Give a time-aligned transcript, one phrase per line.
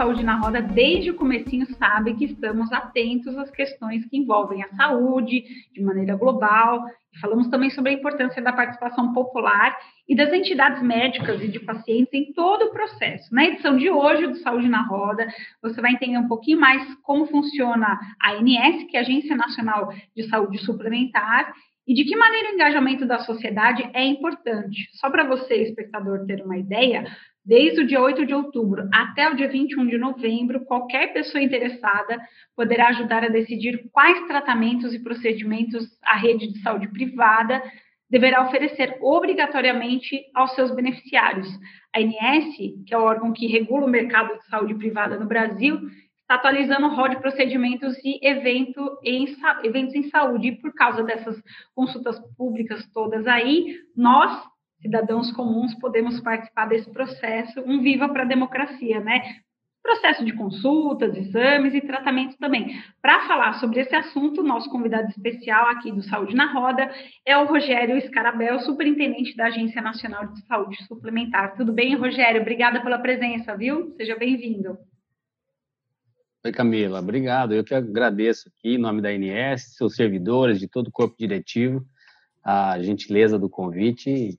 [0.00, 4.68] Saúde na Roda, desde o comecinho, sabe que estamos atentos às questões que envolvem a
[4.68, 5.44] saúde
[5.74, 6.86] de maneira global.
[7.20, 9.76] Falamos também sobre a importância da participação popular
[10.08, 13.28] e das entidades médicas e de pacientes em todo o processo.
[13.34, 15.28] Na edição de hoje do Saúde na Roda,
[15.60, 19.92] você vai entender um pouquinho mais como funciona a ANS, que é a Agência Nacional
[20.16, 21.52] de Saúde Suplementar,
[21.86, 24.88] e de que maneira o engajamento da sociedade é importante.
[24.92, 27.04] Só para você, espectador, ter uma ideia,
[27.50, 32.16] desde o dia 8 de outubro até o dia 21 de novembro, qualquer pessoa interessada
[32.54, 37.60] poderá ajudar a decidir quais tratamentos e procedimentos a rede de saúde privada
[38.08, 41.48] deverá oferecer obrigatoriamente aos seus beneficiários.
[41.92, 42.54] A ANS,
[42.86, 45.76] que é o órgão que regula o mercado de saúde privada no Brasil,
[46.20, 49.26] está atualizando o rol de procedimentos e evento em,
[49.64, 50.48] eventos em saúde.
[50.48, 51.36] E por causa dessas
[51.74, 54.40] consultas públicas todas aí, nós,
[54.80, 59.22] cidadãos comuns, podemos participar desse processo, um viva para a democracia, né?
[59.82, 62.78] Processo de consultas, exames e tratamento também.
[63.00, 66.90] Para falar sobre esse assunto, nosso convidado especial aqui do Saúde na Roda
[67.24, 71.56] é o Rogério Scarabel, superintendente da Agência Nacional de Saúde Suplementar.
[71.56, 72.42] Tudo bem, Rogério?
[72.42, 73.94] Obrigada pela presença, viu?
[73.96, 74.76] Seja bem-vindo.
[76.44, 77.54] Oi, Camila, obrigado.
[77.54, 81.84] Eu que agradeço aqui, em nome da INS, seus servidores, de todo o corpo diretivo,
[82.42, 84.38] a gentileza do convite.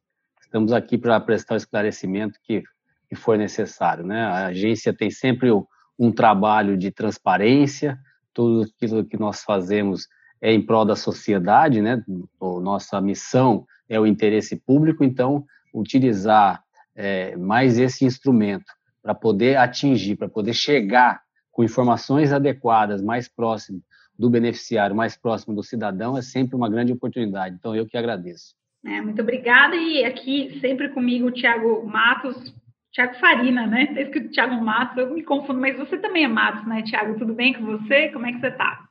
[0.51, 2.61] Estamos aqui para prestar o esclarecimento que,
[3.07, 4.05] que for necessário.
[4.05, 4.21] Né?
[4.21, 5.49] A agência tem sempre
[5.97, 7.97] um trabalho de transparência,
[8.33, 10.09] tudo aquilo que nós fazemos
[10.41, 12.03] é em prol da sociedade, né?
[12.41, 16.61] Nossa missão é o interesse público, então, utilizar
[16.93, 23.81] é, mais esse instrumento para poder atingir, para poder chegar com informações adequadas, mais próximo
[24.19, 27.55] do beneficiário, mais próximo do cidadão, é sempre uma grande oportunidade.
[27.55, 28.59] Então, eu que agradeço.
[28.85, 29.75] É, muito obrigada.
[29.75, 32.53] E aqui, sempre comigo, o Tiago Matos,
[32.91, 33.83] Tiago Farina, né?
[33.83, 37.17] Está escrito Tiago Matos, eu me confundo, mas você também é Matos, né, Tiago?
[37.17, 38.09] Tudo bem com você?
[38.09, 38.83] Como é que você está?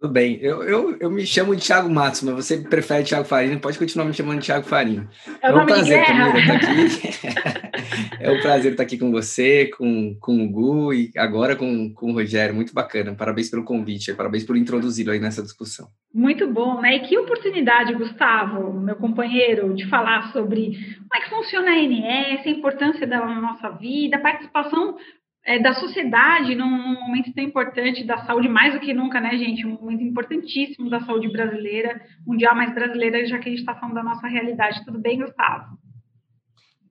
[0.00, 0.38] Tudo bem.
[0.40, 4.06] Eu, eu, eu me chamo de Thiago Matos, mas você prefere Thiago Farina, pode continuar
[4.06, 5.06] me chamando de Thiago Farina.
[5.42, 8.16] É, é um prazer, Camila, estar aqui.
[8.18, 12.10] é um prazer estar aqui com você, com, com o Gu e agora com, com
[12.10, 12.54] o Rogério.
[12.54, 13.14] Muito bacana.
[13.14, 15.88] Parabéns pelo convite, parabéns por introduzi-lo aí nessa discussão.
[16.14, 16.96] Muito bom, né?
[16.96, 20.78] E que oportunidade, Gustavo, meu companheiro, de falar sobre
[21.10, 24.96] como é que funciona a ANS, a importância da nossa vida, a participação
[25.44, 29.36] é, da sociedade num, num, momento tão importante da saúde, mais do que nunca, né,
[29.36, 29.66] gente?
[29.66, 33.94] Um momento importantíssimo da saúde brasileira, mundial, mas brasileira, já que a gente está falando
[33.94, 34.84] da nossa realidade.
[34.84, 35.78] Tudo bem, Gustavo?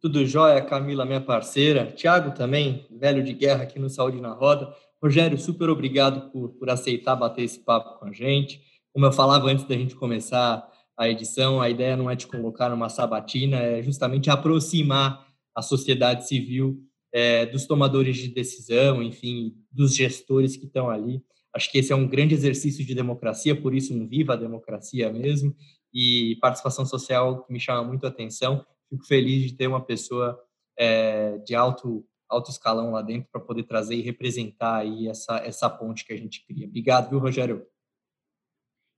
[0.02, 1.86] Tudo jóia, Camila, minha parceira.
[1.86, 4.74] Tiago também, velho de guerra aqui no Saúde na Roda.
[5.02, 8.62] Rogério, super obrigado por, por aceitar bater esse papo com a gente.
[8.94, 10.68] Como eu falava antes da gente começar
[10.98, 16.28] a edição, a ideia não é te colocar numa sabatina, é justamente aproximar a sociedade
[16.28, 21.24] civil é, dos tomadores de decisão, enfim, dos gestores que estão ali.
[21.53, 25.12] Acho que esse é um grande exercício de democracia, por isso um viva a democracia
[25.12, 25.56] mesmo,
[25.94, 28.66] e participação social que me chama muito a atenção.
[28.90, 30.40] Fico feliz de ter uma pessoa
[30.78, 35.68] é, de alto alto escalão lá dentro para poder trazer e representar aí essa, essa
[35.68, 36.68] ponte que a gente cria.
[36.68, 37.66] Obrigado, viu, Rogério?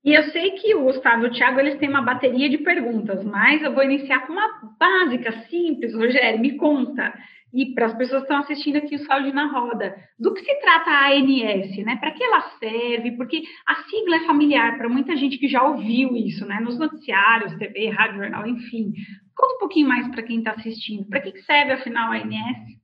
[0.03, 3.23] E eu sei que o Gustavo e o Thiago eles têm uma bateria de perguntas,
[3.23, 5.94] mas eu vou iniciar com uma básica, simples.
[5.94, 7.13] Rogério, me conta
[7.53, 10.56] e para as pessoas que estão assistindo aqui o Saúde na Roda, do que se
[10.62, 11.97] trata a ANS, né?
[11.97, 13.12] Para que ela serve?
[13.17, 16.59] Porque a sigla é familiar para muita gente que já ouviu isso, né?
[16.59, 18.94] Nos noticiários, TV, rádio, jornal, enfim.
[19.35, 21.06] Conta um pouquinho mais para quem está assistindo.
[21.07, 22.81] Para que serve, afinal, a ANS?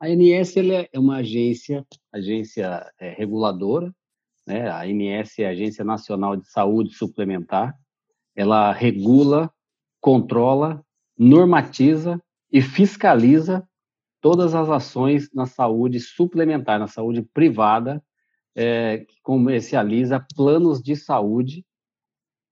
[0.00, 0.56] A ANS
[0.92, 3.92] é uma agência, agência é, reguladora,
[4.46, 4.70] né?
[4.70, 7.76] A ANS é a Agência Nacional de Saúde Suplementar.
[8.34, 9.52] Ela regula,
[10.00, 10.82] controla,
[11.18, 12.18] normatiza
[12.50, 13.66] e fiscaliza
[14.20, 18.02] todas as ações na saúde suplementar, na saúde privada,
[18.54, 21.64] é, que comercializa planos de saúde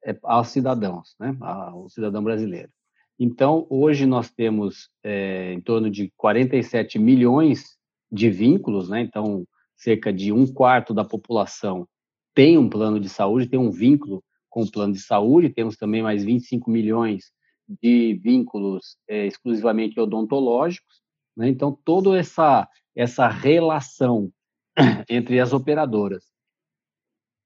[0.04, 2.70] é, aos cidadãos, né, ao cidadão brasileiro.
[3.19, 7.76] Então, hoje nós temos é, em torno de 47 milhões
[8.12, 9.44] de vínculos, né, então
[9.75, 11.88] cerca de um quarto da população
[12.37, 16.02] tem um plano de saúde, tem um vínculo com o plano de saúde, temos também
[16.02, 17.32] mais 25 milhões
[17.68, 21.02] de vínculos é, exclusivamente odontológicos.
[21.36, 21.48] Né?
[21.48, 24.30] Então, toda essa, essa relação
[25.08, 26.24] entre as operadoras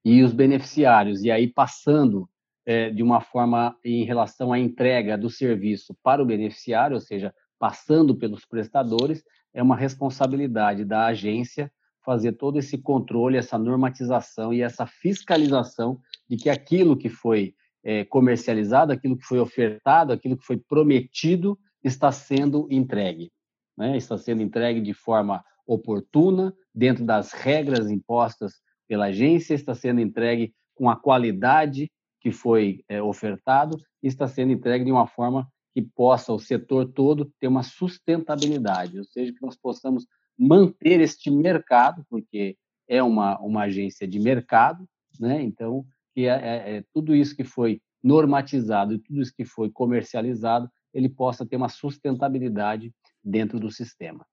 [0.03, 2.29] e os beneficiários, e aí passando
[2.65, 7.33] é, de uma forma em relação à entrega do serviço para o beneficiário, ou seja,
[7.59, 9.23] passando pelos prestadores,
[9.53, 11.71] é uma responsabilidade da agência
[12.03, 17.53] fazer todo esse controle, essa normatização e essa fiscalização de que aquilo que foi
[17.83, 23.31] é, comercializado, aquilo que foi ofertado, aquilo que foi prometido está sendo entregue.
[23.77, 23.97] Né?
[23.97, 28.53] Está sendo entregue de forma oportuna, dentro das regras impostas
[28.87, 31.89] pela agência, está sendo entregue com a qualidade
[32.19, 36.91] que foi é, ofertado e está sendo entregue de uma forma que possa o setor
[36.91, 40.05] todo ter uma sustentabilidade, ou seja, que nós possamos
[40.37, 42.57] manter este mercado, porque
[42.87, 44.85] é uma, uma agência de mercado,
[45.19, 45.41] né?
[45.41, 49.69] então, que é, é, é tudo isso que foi normatizado e tudo isso que foi
[49.69, 52.91] comercializado, ele possa ter uma sustentabilidade
[53.23, 54.25] dentro do sistema.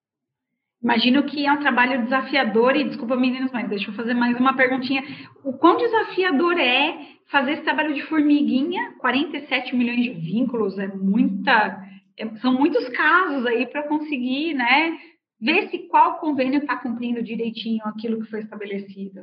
[0.83, 4.57] Imagino que é um trabalho desafiador, e desculpa, meninos, mas deixa eu fazer mais uma
[4.57, 5.03] perguntinha.
[5.43, 6.97] O quão desafiador é
[7.27, 8.95] fazer esse trabalho de formiguinha?
[8.99, 11.85] 47 milhões de vínculos, é muita.
[12.17, 14.97] É, são muitos casos aí para conseguir, né?
[15.41, 19.21] Ver se qual convênio está cumprindo direitinho aquilo que foi estabelecido.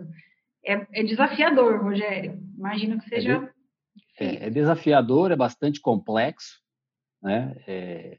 [0.66, 2.40] É, é desafiador, Rogério.
[2.58, 3.54] Imagino que seja.
[4.20, 6.60] É, é desafiador, é bastante complexo,
[7.22, 7.56] né?
[7.68, 8.18] É,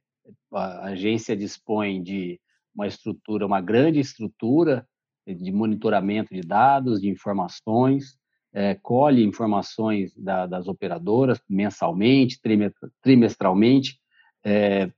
[0.52, 2.40] a agência dispõe de
[2.75, 4.87] uma estrutura, uma grande estrutura
[5.26, 8.16] de monitoramento de dados, de informações,
[8.52, 12.40] é, colhe informações da, das operadoras mensalmente,
[13.02, 13.98] trimestralmente,
[14.44, 14.90] é,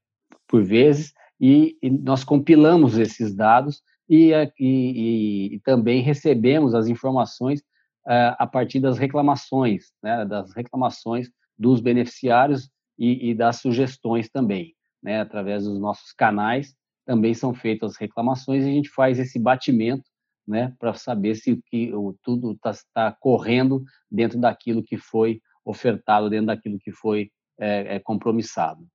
[0.46, 7.62] por vezes, e, e, nós compilamos esses dados e, e, e também recebemos as informações
[8.08, 15.20] é, a partir das reclamações, né, das reclamações dos beneficiários e, das sugestões também, né,
[15.20, 16.74] através dos nossos canais
[17.08, 20.04] também são feitas as reclamações e a gente faz esse batimento
[20.46, 26.28] né, para saber se que o, tudo está tá correndo dentro daquilo que foi ofertado,
[26.28, 28.86] dentro daquilo que foi é, é, compromissado.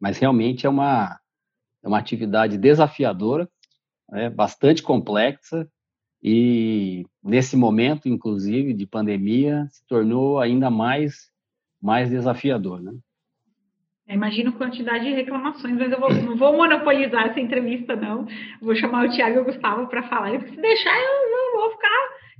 [0.00, 1.20] Mas realmente é uma,
[1.84, 3.48] é uma atividade desafiadora,
[4.12, 5.68] é, bastante complexa
[6.22, 11.30] e nesse momento, inclusive, de pandemia, se tornou ainda mais,
[11.82, 12.80] mais desafiador.
[12.80, 12.92] Né?
[14.08, 18.26] Imagino quantidade de reclamações, mas eu vou, não vou monopolizar essa entrevista, não.
[18.60, 20.38] Vou chamar o Tiago e o Gustavo para falar.
[20.40, 21.21] se deixar, eu,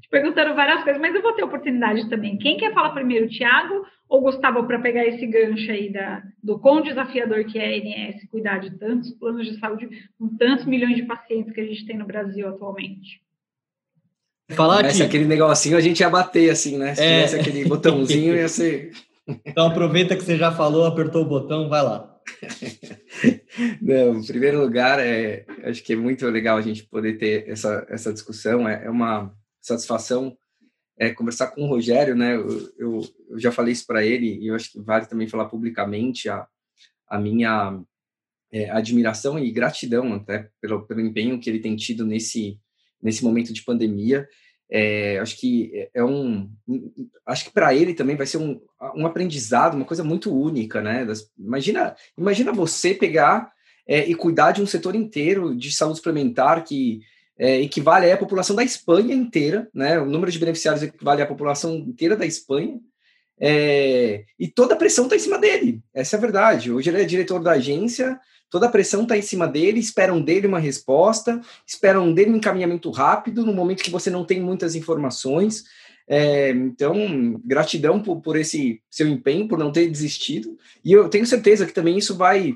[0.03, 2.37] te perguntando várias coisas, mas eu vou ter oportunidade também.
[2.37, 6.83] Quem quer falar primeiro, Tiago ou Gustavo, para pegar esse gancho aí da, do quão
[6.83, 9.89] desafiador que é a ANS cuidar de tantos planos de saúde
[10.19, 13.23] com tantos milhões de pacientes que a gente tem no Brasil atualmente?
[14.51, 15.03] Falar que...
[15.03, 16.95] aquele negocinho a gente ia bater assim, né?
[16.95, 17.15] Se é...
[17.15, 18.91] tivesse aquele botãozinho, ia ser.
[19.47, 22.13] Então aproveita que você já falou, apertou o botão, vai lá.
[23.81, 27.87] Não, em primeiro lugar, é, acho que é muito legal a gente poder ter essa,
[27.89, 28.69] essa discussão.
[28.69, 29.33] É, é uma
[29.63, 30.37] satisfação
[30.99, 32.37] é, conversar com o Rogério, né?
[32.37, 33.01] Eu, eu,
[33.31, 36.47] eu já falei isso para ele e eu acho que vale também falar publicamente a,
[37.09, 37.81] a minha
[38.53, 42.59] é, admiração e gratidão até pelo, pelo empenho que ele tem tido nesse,
[43.03, 44.29] nesse momento de pandemia.
[44.71, 46.51] É, acho que é, é um,
[47.27, 48.61] acho que para ele também vai ser um,
[48.95, 51.05] um aprendizado, uma coisa muito única, né?
[51.05, 53.53] Das, imagina, imagina você pegar
[53.87, 57.01] é, e cuidar de um setor inteiro de saúde suplementar que
[57.43, 59.99] é, equivale à população da Espanha inteira, né?
[59.99, 62.79] O número de beneficiários equivale à população inteira da Espanha.
[63.41, 65.81] É, e toda a pressão está em cima dele.
[65.93, 66.71] Essa é a verdade.
[66.71, 68.17] Hoje ele é diretor da agência,
[68.49, 72.89] toda a pressão está em cima dele, esperam dele uma resposta, esperam dele um encaminhamento
[72.93, 75.65] rápido no momento que você não tem muitas informações.
[76.07, 80.57] É, então, gratidão por, por, esse seu empenho, por não ter desistido.
[80.85, 82.55] E eu tenho certeza que também isso vai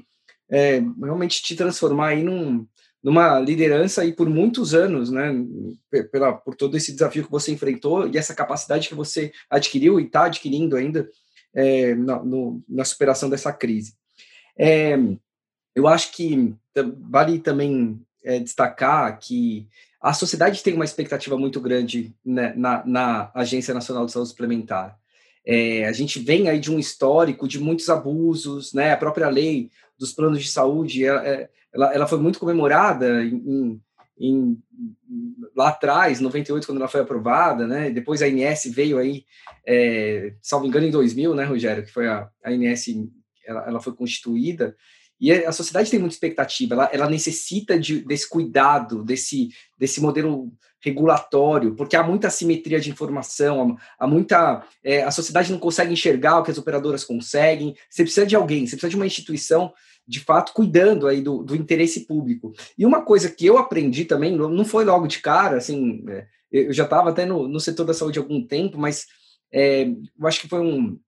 [0.49, 2.65] é, realmente te transformar aí num,
[3.03, 5.33] numa liderança aí por muitos anos, né?
[6.11, 10.05] Pela, por todo esse desafio que você enfrentou e essa capacidade que você adquiriu e
[10.05, 11.09] está adquirindo ainda
[11.55, 13.95] é, na, no, na superação dessa crise.
[14.59, 14.99] É,
[15.75, 16.55] eu acho que
[17.11, 19.69] vale também é, destacar que
[20.01, 24.99] a sociedade tem uma expectativa muito grande né, na, na, Agência Nacional de Saúde Suplementar.
[25.45, 28.93] É, a gente vem aí de um histórico de muitos abusos, né?
[28.93, 33.81] A própria lei dos planos de saúde, ela, é, ela, ela foi muito comemorada em,
[34.19, 34.63] em,
[35.55, 37.91] lá atrás, 98, quando ela foi aprovada, né?
[37.91, 39.25] Depois a INS veio aí,
[39.67, 42.87] é, salvo engano, em 2000, né, Rogério, que foi a, a INS,
[43.47, 44.77] ela, ela foi constituída.
[45.21, 50.53] E a sociedade tem muita expectativa, ela, ela necessita de, desse cuidado, desse, desse modelo
[50.81, 54.65] regulatório, porque há muita assimetria de informação, há muita.
[54.85, 57.75] É, a sociedade não consegue enxergar o que as operadoras conseguem.
[57.91, 59.73] Você precisa de alguém, você precisa de uma instituição,
[60.07, 62.53] de fato, cuidando aí do, do interesse público.
[62.79, 66.73] E uma coisa que eu aprendi também, não foi logo de cara, assim, é, eu
[66.73, 69.07] já estava até no, no setor da saúde há algum tempo, mas
[69.53, 70.99] é, eu acho que foi um,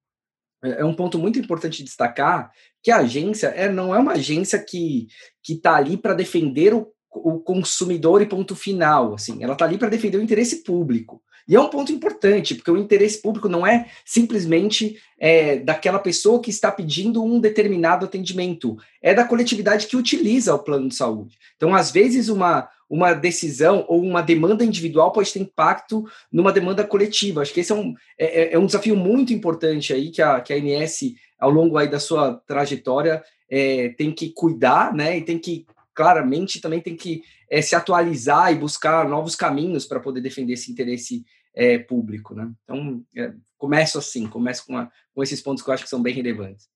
[0.64, 2.50] é, é um ponto muito importante destacar
[2.82, 5.08] que a agência é, não é uma agência que
[5.48, 9.14] está ali para defender o, o consumidor e ponto final.
[9.14, 11.22] Assim, ela está ali para defender o interesse público.
[11.48, 16.42] E é um ponto importante, porque o interesse público não é simplesmente é, daquela pessoa
[16.42, 21.38] que está pedindo um determinado atendimento, é da coletividade que utiliza o plano de saúde.
[21.56, 26.84] Então, às vezes, uma, uma decisão ou uma demanda individual pode ter impacto numa demanda
[26.84, 27.40] coletiva.
[27.40, 30.42] Acho que esse é um, é, é, é um desafio muito importante aí que a,
[30.42, 35.16] que a ANS, ao longo aí da sua trajetória, é, tem que cuidar, né?
[35.16, 35.64] E tem que
[35.94, 40.70] claramente também tem que é, se atualizar e buscar novos caminhos para poder defender esse
[40.70, 41.24] interesse
[41.54, 42.52] é, público, né?
[42.64, 46.02] Então, é, começo assim, começo com, a, com esses pontos que eu acho que são
[46.02, 46.68] bem relevantes.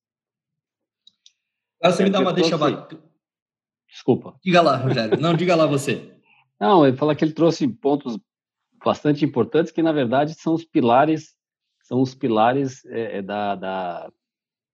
[1.83, 3.03] Você me dá uma deixa bacana.
[3.89, 4.39] Desculpa.
[4.43, 5.21] Diga lá, Rogério.
[5.21, 6.17] Não, diga lá você.
[6.59, 8.19] Não, ele fala que ele trouxe pontos
[8.85, 11.35] bastante importantes que, na verdade, são os pilares
[11.83, 14.13] são os pilares é, é da, da,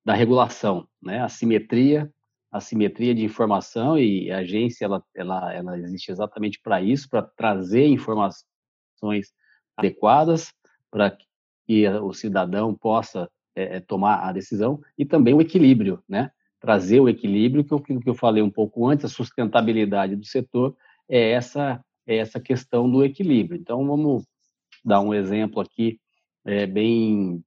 [0.05, 1.21] da regulação, né?
[1.21, 2.13] A simetria
[2.51, 7.23] a simetria de informação e a agência ela, ela, ela existe exatamente para isso, para
[7.23, 9.33] trazer informações
[9.79, 10.53] adequadas
[10.91, 11.17] para
[11.67, 16.31] que o cidadão possa é, tomar a decisão e também o equilíbrio, né?
[16.61, 20.77] Trazer o equilíbrio que eu, que eu falei um pouco antes, a sustentabilidade do setor
[21.09, 23.61] é essa é essa questão do equilíbrio.
[23.61, 24.25] Então vamos
[24.85, 26.01] dar um exemplo aqui
[26.45, 27.45] é, bem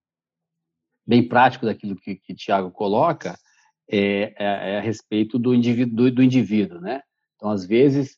[1.06, 3.38] bem prático daquilo que, que Tiago coloca
[3.90, 7.02] é, é, a respeito do indivíduo, do, do, indivíduo, né?
[7.36, 8.18] Então, às vezes,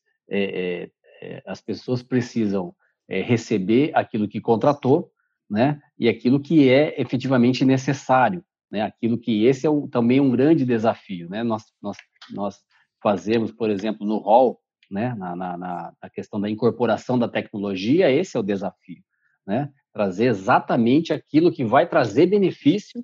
[1.45, 2.75] as pessoas precisam
[3.07, 5.11] receber aquilo que contratou,
[5.49, 5.81] né?
[5.97, 8.81] E aquilo que é efetivamente necessário, né?
[8.81, 11.43] Aquilo que esse é o, também um grande desafio, né?
[11.43, 11.97] Nós, nós,
[12.31, 12.57] nós
[13.01, 15.13] fazemos, por exemplo, no hall, né?
[15.15, 19.03] Na, na, na questão da incorporação da tecnologia, esse é o desafio,
[19.45, 19.69] né?
[19.91, 23.03] Trazer exatamente aquilo que vai trazer benefício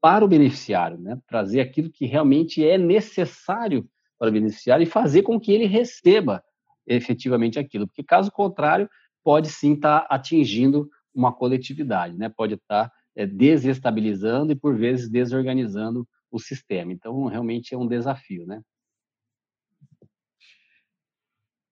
[0.00, 1.18] para o beneficiário, né?
[1.26, 6.44] trazer aquilo que realmente é necessário para o beneficiário e fazer com que ele receba
[6.86, 8.88] efetivamente aquilo, porque caso contrário,
[9.26, 12.28] pode sim estar tá atingindo uma coletividade, né?
[12.28, 16.92] pode estar tá, é, desestabilizando e por vezes desorganizando o sistema.
[16.92, 18.62] Então, realmente é um desafio, né?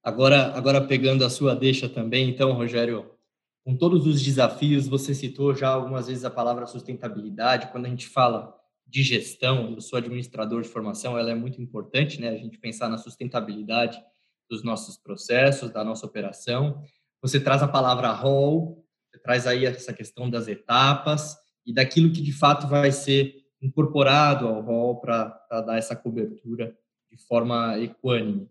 [0.03, 3.13] Agora, agora pegando a sua deixa também, então, Rogério,
[3.65, 7.71] com todos os desafios, você citou já algumas vezes a palavra sustentabilidade.
[7.71, 8.53] Quando a gente fala
[8.85, 12.31] de gestão, eu sou administrador de formação, ela é muito importante, né?
[12.31, 13.97] A gente pensar na sustentabilidade
[14.51, 16.83] dos nossos processos, da nossa operação.
[17.25, 18.85] Você traz a palavra rol,
[19.23, 24.61] traz aí essa questão das etapas e daquilo que de fato vai ser incorporado ao
[24.61, 25.29] rol para
[25.67, 26.77] dar essa cobertura
[27.11, 28.47] de forma equânime.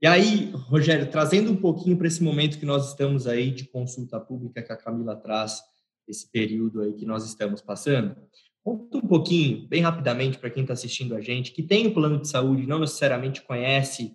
[0.00, 4.20] E aí, Rogério, trazendo um pouquinho para esse momento que nós estamos aí de consulta
[4.20, 5.60] pública que a Camila traz,
[6.06, 8.14] esse período aí que nós estamos passando,
[8.62, 11.94] conta um pouquinho, bem rapidamente, para quem está assistindo a gente, que tem o um
[11.94, 14.14] plano de saúde, não necessariamente conhece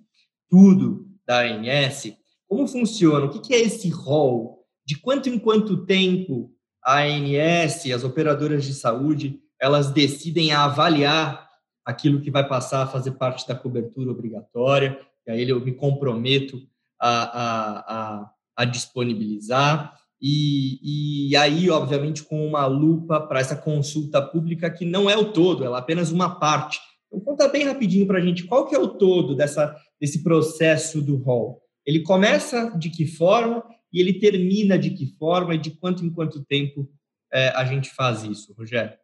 [0.49, 2.15] tudo da ANS,
[2.47, 6.51] como funciona, o que, é esse rol, de quanto em quanto tempo
[6.83, 11.47] a ANS, as operadoras de saúde, elas decidem avaliar
[11.85, 16.57] aquilo que vai passar a fazer parte da cobertura obrigatória, e aí eu me comprometo
[16.99, 19.93] a, a, a, a disponibilizar.
[20.21, 25.31] E, e, aí, obviamente, com uma lupa para essa consulta pública que não é o
[25.31, 26.79] todo, ela é apenas uma parte.
[27.07, 31.01] Então, conta bem rapidinho para a gente qual que é o todo dessa, desse processo
[31.01, 31.61] do rol.
[31.87, 33.63] Ele começa de que forma
[33.93, 36.91] e ele termina de que forma e de quanto em quanto tempo
[37.31, 38.97] é, a gente faz isso, Rogério?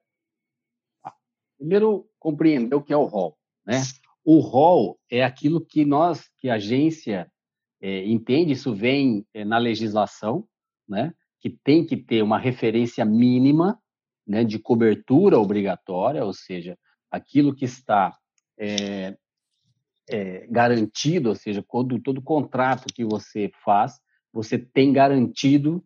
[1.57, 3.81] Primeiro, compreender o que é o rol, né?
[4.25, 7.31] O rol é aquilo que nós, que a agência
[7.81, 10.47] é, entende, isso vem é, na legislação,
[10.87, 13.77] né, que tem que ter uma referência mínima
[14.25, 16.77] né, de cobertura obrigatória, ou seja,
[17.11, 18.17] aquilo que está
[18.57, 19.17] é,
[20.09, 23.99] é, garantido, ou seja, quando todo contrato que você faz,
[24.31, 25.83] você tem garantido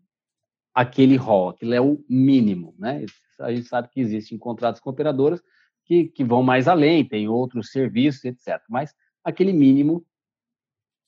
[0.74, 3.06] aquele rol, aquilo é o mínimo, né?
[3.40, 5.42] A gente sabe que existem contratos com operadoras
[5.86, 8.62] que, que vão mais além, tem outros serviços, etc.
[8.70, 8.94] Mas
[9.24, 10.06] aquele mínimo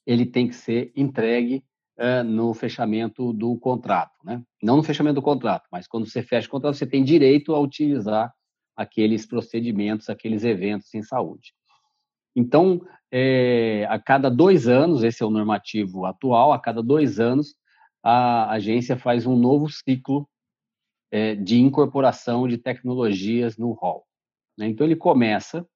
[0.06, 1.64] ele tem que ser entregue
[2.00, 4.44] uh, no fechamento do contrato, né?
[4.62, 7.60] Não no fechamento do contrato, mas quando você fecha o contrato, você tem direito a
[7.60, 8.34] utilizar
[8.76, 11.54] aqueles procedimentos, aqueles eventos em saúde.
[12.40, 12.82] Então,
[13.12, 17.54] é, a cada dois anos, esse é o normativo atual, a cada dois anos,
[18.02, 20.26] a agência faz um novo ciclo
[21.12, 24.06] é, de incorporação de tecnologias no rol.
[24.58, 24.70] Né?
[24.70, 25.68] Então ele começa,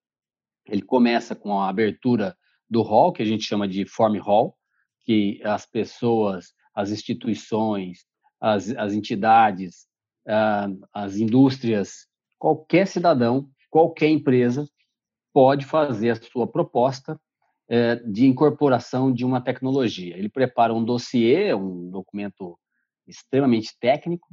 [0.66, 2.34] ele começa com a abertura
[2.70, 4.56] do hall, que a gente chama de form hall,
[5.06, 8.06] que as pessoas, as instituições,
[8.40, 9.86] as, as entidades,
[10.28, 12.08] uh, as indústrias,
[12.40, 14.66] qualquer cidadão, qualquer empresa
[15.34, 17.20] pode fazer a sua proposta
[17.70, 20.16] uh, de incorporação de uma tecnologia.
[20.16, 22.58] Ele prepara um dossiê, um documento
[23.08, 24.28] extremamente técnico,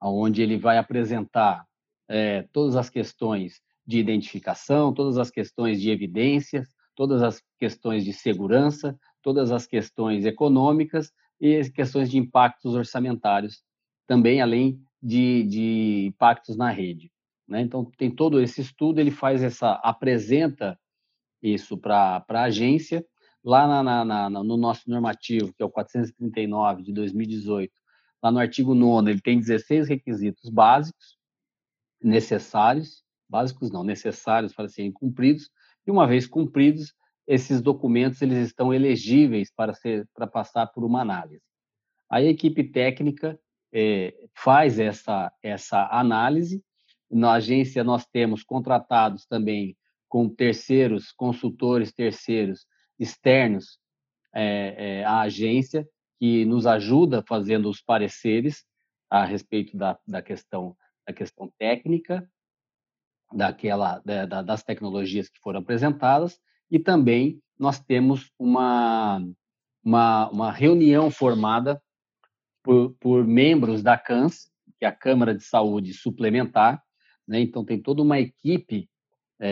[0.00, 1.64] onde ele vai apresentar
[2.08, 8.12] é, todas as questões de identificação, todas as questões de evidências, todas as questões de
[8.12, 13.62] segurança, todas as questões econômicas e as questões de impactos orçamentários,
[14.06, 17.10] também além de, de impactos na rede.
[17.48, 17.62] Né?
[17.62, 20.78] Então, tem todo esse estudo, ele faz essa, apresenta
[21.42, 23.04] isso para a agência,
[23.42, 27.72] lá na, na, na, no nosso normativo, que é o 439 de 2018,
[28.22, 31.16] lá no artigo 9 ele tem 16 requisitos básicos
[32.02, 35.50] necessários, básicos não, necessários para serem cumpridos,
[35.86, 36.94] e uma vez cumpridos,
[37.26, 41.42] esses documentos eles estão elegíveis para ser para passar por uma análise.
[42.10, 43.38] A equipe técnica
[43.72, 46.64] é, faz essa essa análise.
[47.10, 49.76] Na agência nós temos contratados também
[50.08, 52.66] com terceiros consultores terceiros
[52.98, 53.78] externos
[54.34, 55.88] é, é, à agência
[56.18, 58.64] que nos ajuda fazendo os pareceres
[59.10, 62.28] a respeito da, da questão da questão técnica
[63.32, 66.38] daquela da, das tecnologias que foram apresentadas
[66.70, 69.22] e também nós temos uma,
[69.82, 71.82] uma, uma reunião formada
[72.62, 76.82] por, por, membros da CANS, que é a Câmara de Saúde Suplementar,
[77.28, 77.40] né?
[77.40, 78.88] então tem toda uma equipe
[79.38, 79.50] é,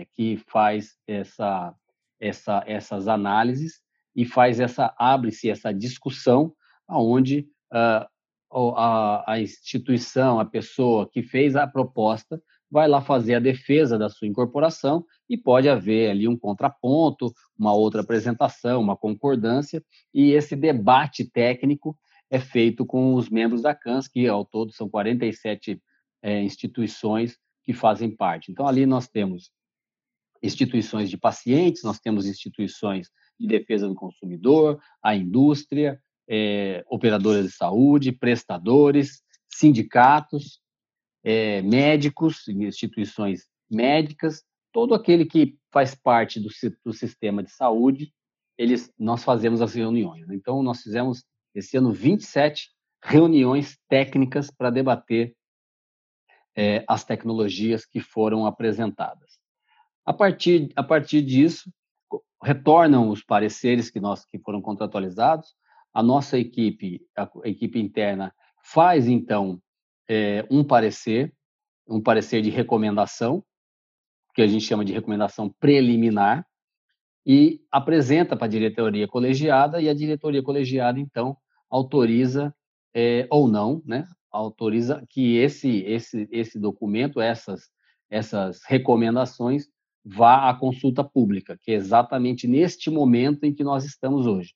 [0.00, 1.74] é, que faz essa,
[2.18, 3.80] essa, essas análises
[4.16, 6.52] e faz essa abre-se essa discussão
[6.88, 13.40] aonde uh, a, a instituição, a pessoa que fez a proposta vai lá fazer a
[13.40, 19.82] defesa da sua incorporação e pode haver ali um contraponto, uma outra apresentação, uma concordância,
[20.12, 21.96] e esse debate técnico
[22.30, 25.80] é feito com os membros da CANS, que ao todo são 47
[26.22, 28.50] é, instituições que fazem parte.
[28.50, 29.50] Então, ali nós temos
[30.42, 33.08] instituições de pacientes, nós temos instituições
[33.38, 40.60] de defesa do consumidor, a indústria, é, operadoras de saúde, prestadores, sindicatos,
[41.24, 46.48] é, médicos, instituições médicas, todo aquele que faz parte do,
[46.84, 48.12] do sistema de saúde,
[48.56, 50.26] eles, nós fazemos as reuniões.
[50.26, 50.34] Né?
[50.34, 52.70] Então, nós fizemos esse ano 27
[53.02, 55.34] reuniões técnicas para debater
[56.56, 59.38] é, as tecnologias que foram apresentadas.
[60.04, 61.70] A partir, a partir disso,
[62.42, 65.54] retornam os pareceres que nós que foram contratualizados.
[65.92, 68.32] A nossa equipe, a equipe interna,
[68.62, 69.60] faz então
[70.08, 71.32] é, um parecer,
[71.86, 73.44] um parecer de recomendação,
[74.34, 76.46] que a gente chama de recomendação preliminar,
[77.26, 81.36] e apresenta para a diretoria colegiada, e a diretoria colegiada, então,
[81.68, 82.54] autoriza
[82.94, 87.68] é, ou não, né, autoriza que esse, esse, esse documento, essas,
[88.10, 89.66] essas recomendações,
[90.04, 94.54] vá à consulta pública, que é exatamente neste momento em que nós estamos hoje.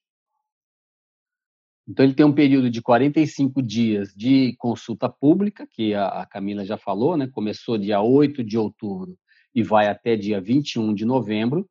[1.87, 6.78] Então, ele tem um período de 45 dias de consulta pública, que a, Camila já
[6.78, 7.28] falou, né?
[7.32, 9.18] começou dia 8 de outubro
[9.54, 11.68] e vai até dia 21 de novembro.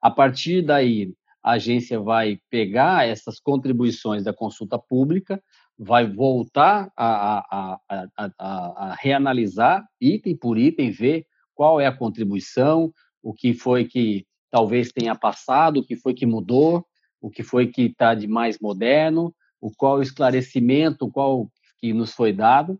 [0.00, 5.42] A partir daí, a agência vai pegar essas contribuições da consulta pública,
[5.78, 12.92] vai voltar a, a, a, a, reanalisar item por item, ver qual é a contribuição,
[13.22, 16.84] o que foi que talvez tenha passado, o que foi que mudou,
[17.20, 22.32] o que foi que está de mais moderno, o qual esclarecimento, qual que nos foi
[22.32, 22.78] dado,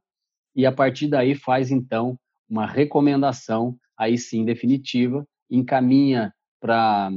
[0.55, 7.11] e a partir daí faz então uma recomendação, aí sim definitiva, encaminha para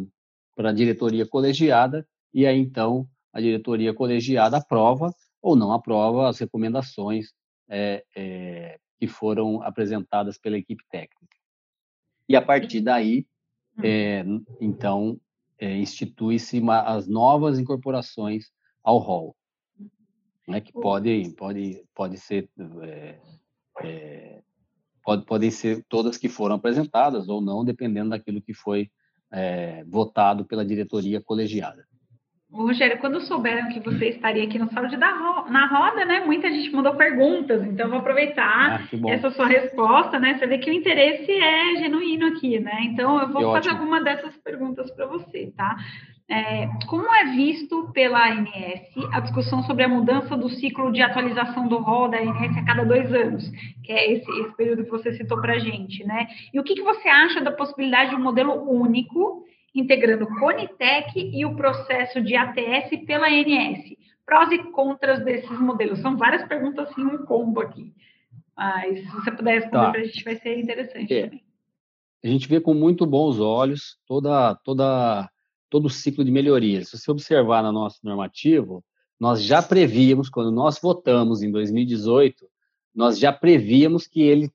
[0.58, 5.12] a diretoria colegiada, e aí então a diretoria colegiada aprova
[5.46, 7.28] ou não aprova as recomendações
[7.70, 11.38] é, é, que foram apresentadas pela equipe técnica.
[12.28, 13.28] E a partir daí,
[13.84, 14.26] é,
[14.60, 15.22] então,
[15.62, 18.46] institui-se as novas incorporações
[18.84, 19.36] ao rol
[20.48, 22.50] né, que podem pode, pode ser
[25.04, 28.90] pode, podem ser todas que foram apresentadas ou não, dependendo daquilo que foi
[29.88, 31.88] votado pela diretoria colegiada.
[32.63, 36.22] Rogério, quando souberam que você estaria aqui no Saúde da ro na Roda, né?
[36.26, 40.38] Muita gente mandou perguntas, então vou aproveitar ah, essa sua resposta, né?
[40.38, 42.80] Você vê que o interesse é genuíno aqui, né?
[42.84, 43.78] Então eu vou que fazer ótimo.
[43.78, 45.76] alguma dessas perguntas para você, tá?
[46.28, 51.68] É, como é visto pela ANS a discussão sobre a mudança do ciclo de atualização
[51.68, 53.48] do rol da ANS a cada dois anos,
[53.84, 56.26] que é esse, esse período que você citou para a gente, né?
[56.52, 59.44] E o que, que você acha da possibilidade de um modelo único,
[59.76, 63.96] integrando o Conitec e o processo de ATS pela ANS?
[64.26, 66.00] Prós e contras desses modelos.
[66.00, 67.94] São várias perguntas, assim, um combo aqui.
[68.58, 69.92] Mas se você puder responder tá.
[69.92, 71.24] para a gente, vai ser interessante é.
[71.24, 71.44] também.
[72.24, 75.30] A gente vê com muito bons olhos toda, toda
[75.70, 76.90] todo o ciclo de melhorias.
[76.90, 78.84] Se você observar no nosso normativo,
[79.20, 82.48] nós já prevíamos, quando nós votamos em 2018,
[82.96, 84.50] nós já prevíamos que ele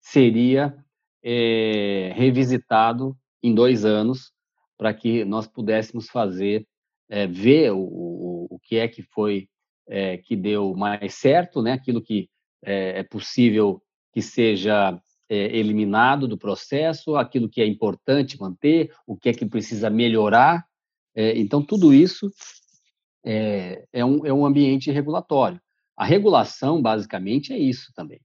[0.00, 0.76] seria
[1.22, 4.32] é, revisitado em dois anos
[4.80, 6.66] para que nós pudéssemos fazer,
[7.06, 9.46] é, ver o, o, o, que é que foi
[9.86, 11.72] é, que deu mais certo, né?
[11.72, 12.30] aquilo que
[12.64, 19.28] é, é possível que seja eliminado do processo, aquilo que é importante manter, o que
[19.28, 20.64] é que precisa melhorar.
[21.14, 22.32] Então, tudo isso
[23.24, 25.60] é, é, um, é um ambiente regulatório.
[25.96, 28.20] A regulação, basicamente, é isso também.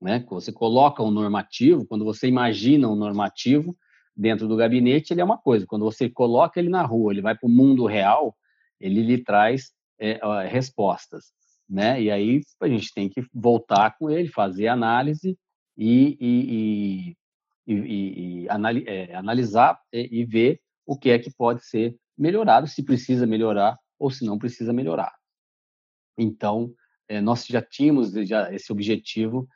[0.00, 0.24] Né?
[0.30, 3.76] Você coloca um normativo, quando você imagina um normativo
[4.18, 5.64] dentro do gabinete, ele é uma coisa.
[5.64, 8.36] Quando você coloca ele na rua, ele vai para o mundo real,
[8.80, 11.32] ele lhe traz é, respostas.
[11.70, 12.02] Né?
[12.02, 15.38] E aí a gente tem que voltar com ele, fazer análise
[15.76, 17.16] e, e,
[17.66, 18.46] e, e
[18.86, 24.10] é, analisar e ver o que é que pode ser melhorado, se precisa melhorar ou
[24.10, 25.14] se não precisa melhorar.
[26.16, 26.72] Então,
[27.06, 29.46] é, nós já tínhamos já esse objetivo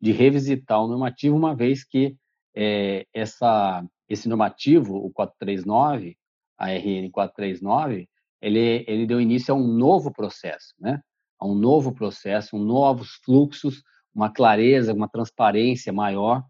[0.00, 2.16] de revisitar o normativo, uma vez que
[2.60, 6.18] é, essa, esse normativo, o 439,
[6.58, 8.08] a RN 439,
[8.42, 11.00] ele, ele deu início a um novo processo, né?
[11.38, 16.42] a um novo processo, um novos fluxos, uma clareza, uma transparência maior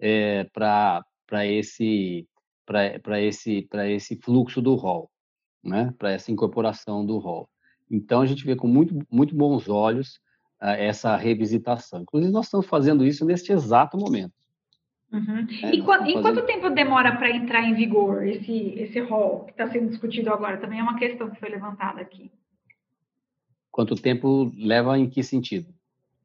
[0.00, 1.04] é, para
[1.46, 2.26] esse
[2.66, 5.10] para esse para esse fluxo do rol,
[5.62, 5.94] né?
[5.98, 7.48] Para essa incorporação do rol.
[7.90, 10.16] Então a gente vê com muito muito bons olhos
[10.60, 12.02] uh, essa revisitação.
[12.02, 14.32] Inclusive nós estamos fazendo isso neste exato momento.
[15.12, 15.46] Uhum.
[15.62, 19.50] É, e quanto, em quanto tempo demora para entrar em vigor esse esse rol que
[19.50, 20.56] está sendo discutido agora?
[20.56, 22.30] Também é uma questão que foi levantada aqui.
[23.70, 25.66] Quanto tempo leva em que sentido?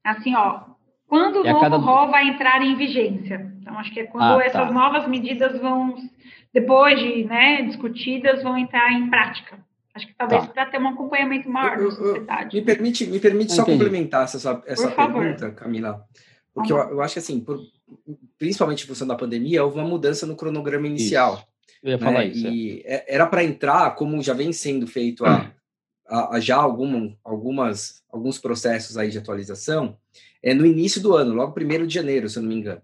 [0.02, 0.60] Assim, ó,
[1.06, 1.76] quando o novo cada...
[1.76, 3.52] rol vai entrar em vigência?
[3.60, 4.70] Então, acho que é quando ah, essas tá.
[4.70, 5.96] novas medidas vão,
[6.52, 9.58] depois de né, discutidas, vão entrar em prática.
[9.94, 10.52] Acho que talvez tá.
[10.52, 12.56] para ter um acompanhamento maior da sociedade.
[12.56, 16.04] Me permite, me permite só complementar essa, essa pergunta, Camila.
[16.54, 17.60] Porque eu, eu, acho que, assim, por,
[18.38, 21.34] principalmente em função da pandemia, houve uma mudança no cronograma inicial.
[21.34, 21.46] Isso.
[21.82, 22.04] Eu ia né?
[22.04, 22.46] falar isso.
[22.46, 23.14] E é.
[23.14, 25.52] era para entrar, como já vem sendo feito há,
[26.08, 29.96] há já algum, algumas, alguns processos aí de atualização,
[30.42, 32.82] é no início do ano, logo 1 de janeiro, se eu não me engano,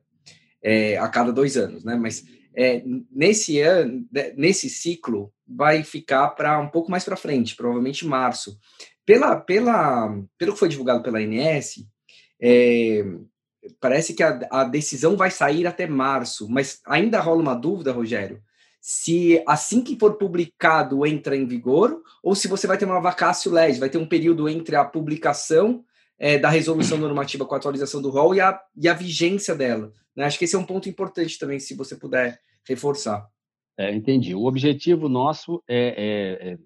[0.62, 1.96] é, a cada dois anos, né?
[1.96, 2.24] Mas
[2.54, 8.06] é, nesse ano, né, nesse ciclo, vai ficar para um pouco mais para frente, provavelmente
[8.06, 8.58] março.
[9.04, 11.84] Pela, pela, pelo que foi divulgado pela ANS,
[12.40, 13.04] é,
[13.80, 18.42] parece que a, a, decisão vai sair até março, mas ainda rola uma dúvida, Rogério,
[18.80, 23.50] se assim que for publicado entra em vigor, ou se você vai ter uma vacácio
[23.50, 25.84] legis, vai ter um período entre a publicação
[26.18, 29.92] é, da resolução normativa com a atualização do rol e a, e a vigência dela.
[30.14, 30.24] Né?
[30.24, 33.26] Acho que esse é um ponto importante também, se você puder reforçar.
[33.76, 34.34] É, entendi.
[34.34, 36.58] O objetivo nosso é, é, é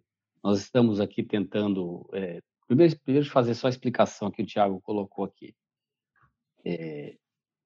[0.43, 5.25] nós estamos aqui tentando é, primeiro, primeiro fazer só a explicação que o Tiago colocou
[5.25, 5.55] aqui.
[6.71, 7.17] É,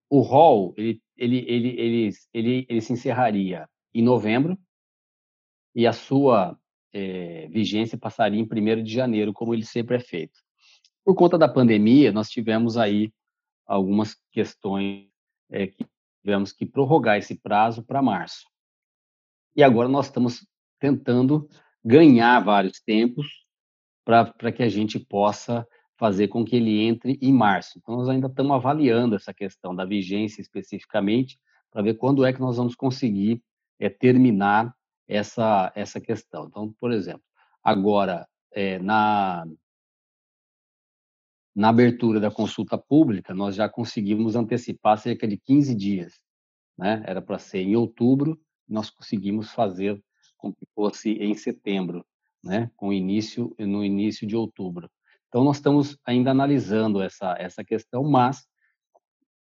[0.08, 4.56] o rol ele, ele, ele, ele, ele, ele se encerraria em novembro
[5.74, 6.56] e a sua
[6.92, 10.38] é, vigência passaria em 1 de janeiro, como ele sempre é feito.
[11.04, 13.12] Por conta da pandemia, nós tivemos aí
[13.66, 15.08] algumas questões
[15.50, 15.84] é, que
[16.22, 18.46] tivemos que prorrogar esse prazo para março.
[19.56, 20.46] E agora nós estamos
[20.78, 21.48] tentando
[21.84, 23.26] ganhar vários tempos
[24.04, 25.66] para que a gente possa
[26.02, 27.78] fazer com que ele entre em março.
[27.78, 31.38] Então, nós ainda estamos avaliando essa questão da vigência especificamente,
[31.70, 33.40] para ver quando é que nós vamos conseguir
[33.78, 34.74] é, terminar
[35.06, 36.46] essa, essa questão.
[36.48, 37.22] Então, por exemplo,
[37.62, 39.46] agora, é, na,
[41.54, 46.20] na abertura da consulta pública, nós já conseguimos antecipar cerca de 15 dias.
[46.76, 47.00] Né?
[47.06, 50.02] Era para ser em outubro, nós conseguimos fazer
[50.36, 52.04] com que fosse em setembro,
[52.42, 52.68] né?
[52.74, 54.90] com início no início de outubro.
[55.32, 58.46] Então, nós estamos ainda analisando essa, essa questão, mas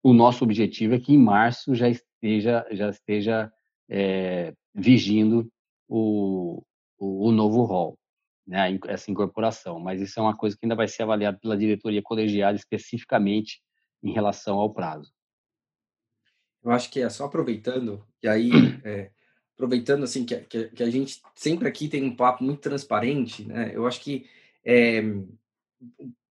[0.02, 3.52] o nosso objetivo é que em março já esteja, já esteja
[3.88, 5.48] é, vigindo
[5.86, 6.64] o,
[6.98, 7.96] o, o novo rol
[8.44, 12.02] né, essa incorporação, mas isso é uma coisa que ainda vai ser avaliada pela diretoria
[12.02, 13.60] colegiada especificamente
[14.02, 15.12] em relação ao prazo.
[16.64, 18.50] Eu acho que é só aproveitando, e aí,
[18.82, 19.12] é,
[19.54, 23.70] aproveitando assim, que, que, que, a gente sempre aqui tem um papo muito transparente, né,
[23.72, 24.26] eu acho que
[24.64, 25.02] é,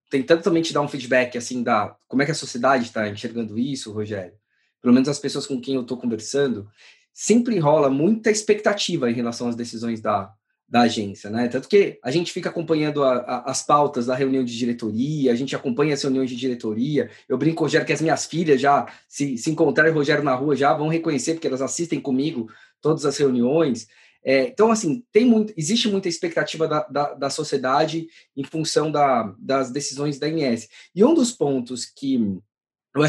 [0.10, 3.57] tentando também te dar um feedback, assim, da como é que a sociedade está enxergando
[3.57, 4.33] isso, Rogério,
[4.81, 6.69] pelo menos as pessoas com quem eu estou conversando,
[7.13, 10.31] sempre rola muita expectativa em relação às decisões da,
[10.67, 11.47] da agência, né?
[11.47, 15.36] Tanto que a gente fica acompanhando a, a, as pautas da reunião de diretoria, a
[15.36, 17.10] gente acompanha as reuniões de diretoria.
[17.27, 20.73] Eu brinco, Rogério, que as minhas filhas já, se, se encontrarem Rogério na rua, já
[20.73, 22.49] vão reconhecer, porque elas assistem comigo
[22.81, 23.88] todas as reuniões.
[24.29, 29.33] É, então, assim, tem muito, existe muita expectativa da, da, da sociedade em função da,
[29.39, 30.67] das decisões da INS.
[30.93, 32.37] E um dos pontos que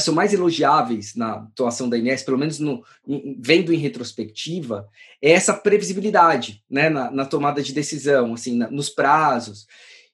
[0.01, 4.89] são mais elogiáveis na atuação da Inés, pelo menos no, em, vendo em retrospectiva,
[5.21, 9.67] é essa previsibilidade né, na, na tomada de decisão, assim, na, nos prazos.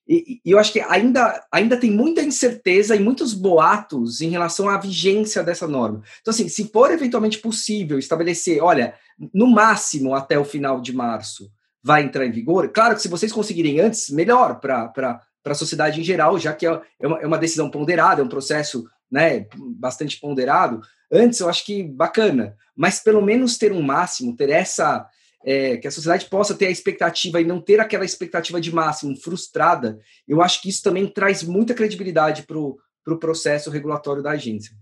[0.06, 4.68] E, e, eu acho que ainda, ainda tem muita incerteza e muitos boatos em relação
[4.68, 6.02] à vigência dessa norma.
[6.20, 8.94] Então, assim, se for eventualmente possível estabelecer, olha,
[9.32, 11.50] no máximo até o final de março
[11.82, 16.04] vai entrar em vigor, claro que se vocês conseguirem antes, melhor para a sociedade em
[16.04, 19.46] geral, já que é, é uma, é uma decisão ponderada, é um processo né,
[19.78, 20.80] bastante ponderado.
[21.10, 25.06] Antes eu acho que bacana, mas pelo menos ter um máximo, ter essa
[25.44, 29.16] é, que a sociedade possa ter a expectativa e não ter aquela expectativa de máximo
[29.16, 34.30] frustrada, eu acho que isso também traz muita credibilidade para o pro processo regulatório da
[34.30, 34.74] agência.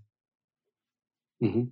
[1.40, 1.70] Uhum.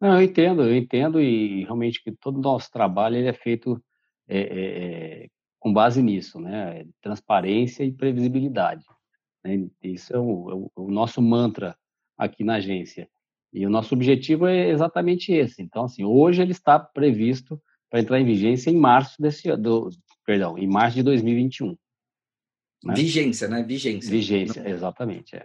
[0.00, 3.80] Não, eu entendo, eu entendo e realmente que todo o nosso trabalho ele é feito
[4.28, 5.28] é, é, é
[5.60, 6.84] com base nisso, né?
[7.00, 8.84] Transparência e previsibilidade.
[9.44, 9.68] Né?
[9.80, 11.78] Isso é o, é o, o nosso mantra
[12.18, 13.08] aqui na agência.
[13.52, 15.62] E o nosso objetivo é exatamente esse.
[15.62, 17.62] Então, assim, hoje ele está previsto
[17.92, 19.90] para entrar em vigência em março desse do,
[20.24, 21.76] perdão, em março de 2021.
[22.84, 22.94] Né?
[22.94, 23.62] Vigência, né?
[23.62, 24.10] Vigência.
[24.10, 25.36] Vigência, exatamente.
[25.36, 25.44] É.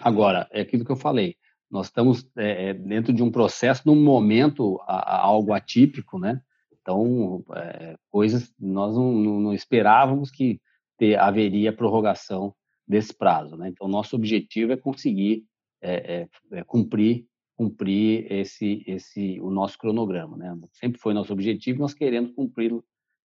[0.00, 1.36] Agora, é aquilo que eu falei.
[1.68, 6.40] Nós estamos é, é, dentro de um processo, num momento a, a algo atípico, né?
[6.80, 10.60] Então, é, coisas nós não, não, não, esperávamos que
[10.96, 12.54] ter, haveria prorrogação
[12.86, 13.68] desse prazo, né?
[13.68, 15.44] Então, nosso objetivo é conseguir
[15.82, 20.56] é, é, é cumprir cumprir esse esse o nosso cronograma, né?
[20.72, 22.84] Sempre foi nosso objetivo, nós queremos cumpri-lo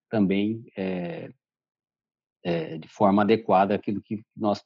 [0.10, 1.32] também é,
[2.44, 4.63] é, de forma adequada aquilo que nós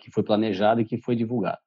[0.00, 1.58] que foi planejado e que foi divulgado.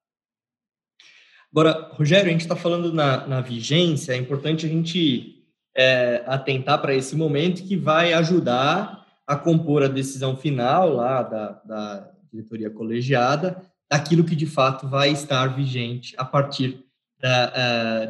[1.52, 6.82] Agora, Rogério, a gente está falando na, na, vigência, é importante a gente é, atentar
[6.82, 12.70] para esse momento que vai ajudar a compor a decisão final lá da, da diretoria
[12.70, 16.86] colegiada, daquilo que de fato vai estar vigente a partir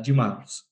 [0.01, 0.63] de março.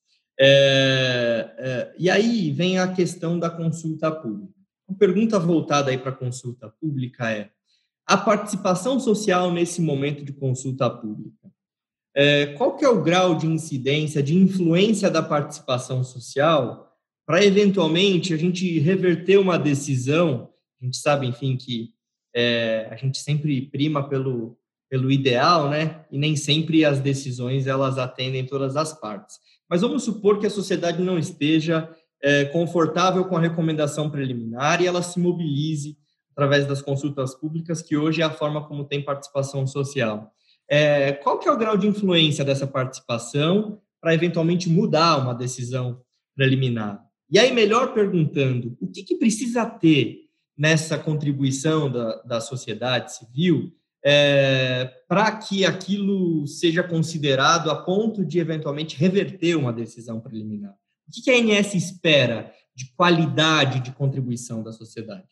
[0.41, 4.53] É, é, e aí vem a questão da consulta pública.
[4.87, 7.49] Uma pergunta voltada aí para a consulta pública é:
[8.07, 11.51] a participação social nesse momento de consulta pública,
[12.15, 16.89] é, qual que é o grau de incidência, de influência da participação social
[17.25, 20.49] para eventualmente a gente reverter uma decisão?
[20.81, 21.93] A gente sabe, enfim, que
[22.33, 24.57] é, a gente sempre prima pelo
[24.89, 26.03] pelo ideal, né?
[26.11, 29.37] E nem sempre as decisões elas atendem todas as partes.
[29.69, 31.89] Mas vamos supor que a sociedade não esteja
[32.21, 35.97] é, confortável com a recomendação preliminar e ela se mobilize
[36.31, 40.31] através das consultas públicas, que hoje é a forma como tem participação social.
[40.69, 46.01] É, qual que é o grau de influência dessa participação para eventualmente mudar uma decisão
[46.35, 47.03] preliminar?
[47.29, 53.71] E aí, melhor perguntando, o que, que precisa ter nessa contribuição da, da sociedade civil
[54.03, 60.75] é, para que aquilo seja considerado a ponto de eventualmente reverter uma decisão preliminar?
[61.07, 65.27] O que a ANS espera de qualidade de contribuição da sociedade?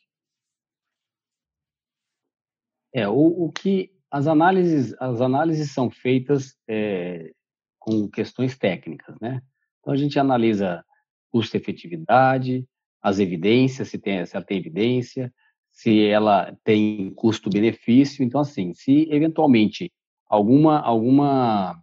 [2.94, 7.32] É, o, o que as análises, as análises são feitas é,
[7.80, 9.42] com questões técnicas, né?
[9.80, 10.84] Então a gente analisa
[11.32, 12.68] custo-efetividade,
[13.02, 15.34] as evidências, se tem, se ela tem evidência,
[15.78, 18.24] se ela tem custo-benefício.
[18.24, 19.94] Então, assim, se eventualmente
[20.28, 21.80] alguma, alguma,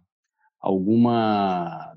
[0.59, 1.95] alguma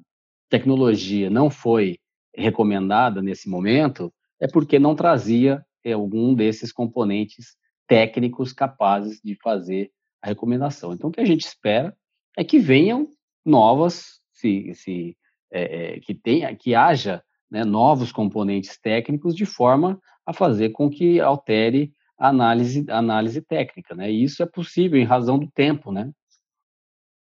[0.48, 1.98] tecnologia não foi
[2.32, 7.56] recomendada nesse momento, é porque não trazia é, algum desses componentes
[7.88, 9.90] técnicos capazes de fazer
[10.22, 10.92] a recomendação.
[10.92, 11.96] Então, o que a gente espera
[12.36, 13.08] é que venham
[13.44, 15.16] novas, se, se
[15.50, 21.20] é que tenha, que haja né, novos componentes técnicos de forma a fazer com que
[21.20, 24.10] altere a análise, a análise técnica, né?
[24.10, 26.10] E isso é possível em razão do tempo, né?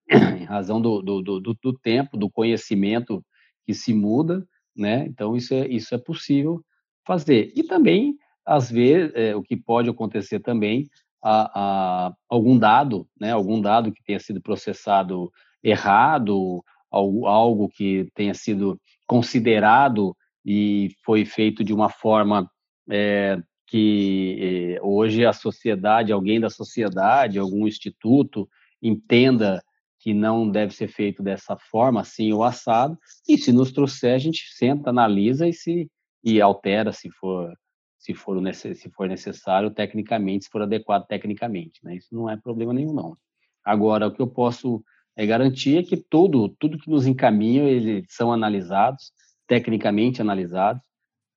[0.39, 3.23] em razão do, do, do, do, tempo, do conhecimento
[3.65, 4.45] que se muda,
[4.75, 5.05] né?
[5.07, 6.63] Então isso é isso é possível
[7.05, 7.51] fazer.
[7.55, 10.89] E também às vezes é, o que pode acontecer também
[11.23, 13.31] a, a, algum dado, né?
[13.31, 15.31] Algum dado que tenha sido processado
[15.63, 16.61] errado,
[16.93, 22.49] algo, que tenha sido considerado e foi feito de uma forma
[22.89, 28.47] é, que eh, hoje a sociedade, alguém da sociedade, algum instituto
[28.81, 29.63] entenda
[29.99, 34.17] que não deve ser feito dessa forma, assim ou assado, e se nos trouxer, a
[34.17, 35.89] gente senta, analisa e se
[36.23, 37.53] e altera se for
[37.97, 41.95] se for, se for necessário tecnicamente, se for adequado tecnicamente, né?
[41.95, 43.17] Isso não é problema nenhum, não.
[43.63, 44.83] Agora, o que eu posso
[45.15, 49.11] é garantir que tudo, tudo que nos encaminha, eles são analisados,
[49.47, 50.81] tecnicamente analisados,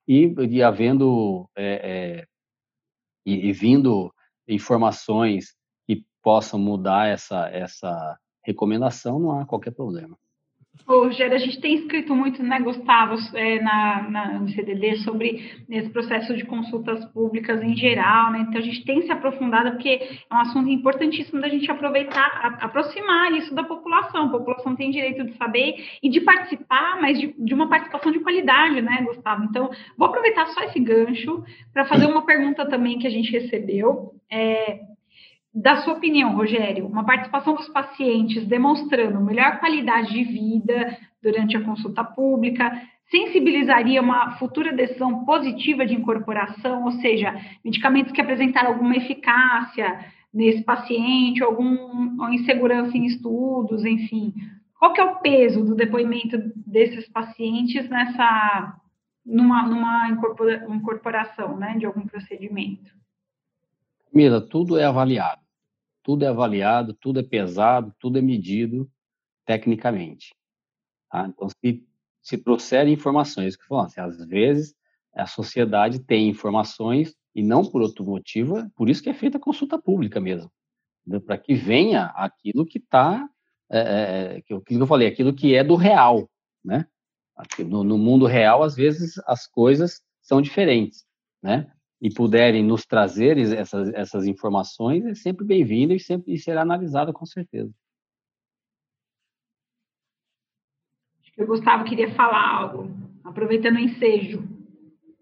[0.08, 2.26] e, e havendo é, é,
[3.24, 4.12] e, e, vindo
[4.46, 10.16] informações que possam mudar essa, essa recomendação, não há qualquer problema.
[10.86, 15.64] Ô, Rogério, a gente tem escrito muito, né, Gustavo, é, na, na, no CDD sobre
[15.68, 18.46] esse processo de consultas públicas em geral, né?
[18.48, 22.66] Então a gente tem se aprofundado porque é um assunto importantíssimo da gente aproveitar, a,
[22.66, 24.26] aproximar isso da população.
[24.26, 28.20] A população tem direito de saber e de participar, mas de, de uma participação de
[28.20, 29.44] qualidade, né, Gustavo?
[29.44, 34.12] Então, vou aproveitar só esse gancho para fazer uma pergunta também que a gente recebeu.
[34.30, 34.95] É,
[35.58, 41.64] da sua opinião, Rogério, uma participação dos pacientes demonstrando melhor qualidade de vida durante a
[41.64, 42.70] consulta pública
[43.10, 49.98] sensibilizaria uma futura decisão positiva de incorporação, ou seja, medicamentos que apresentaram alguma eficácia
[50.34, 54.34] nesse paciente, alguma insegurança em estudos, enfim.
[54.78, 58.76] Qual que é o peso do depoimento desses pacientes nessa
[59.24, 60.10] numa, numa
[60.68, 62.94] incorporação, né, de algum procedimento?
[64.12, 65.45] Mira, tudo é avaliado
[66.06, 68.88] tudo é avaliado, tudo é pesado, tudo é medido
[69.44, 70.32] tecnicamente.
[71.10, 71.26] Tá?
[71.26, 71.84] Então, se,
[72.22, 72.40] se
[72.86, 74.72] informações, que falam assim, às vezes
[75.12, 79.36] a sociedade tem informações e não por outro motivo, é por isso que é feita
[79.36, 80.48] a consulta pública mesmo,
[81.26, 83.28] para que venha aquilo que está,
[83.68, 86.30] é, é, aquilo que eu falei, aquilo que é do real,
[86.64, 86.86] né?
[87.66, 91.04] No, no mundo real, às vezes as coisas são diferentes,
[91.42, 91.68] né?
[92.00, 97.12] E puderem nos trazer essas, essas informações, é sempre bem-vindo e sempre e será analisado
[97.12, 97.70] com certeza.
[101.22, 102.90] Acho que o Gustavo queria falar algo,
[103.24, 104.42] aproveitando o ensejo.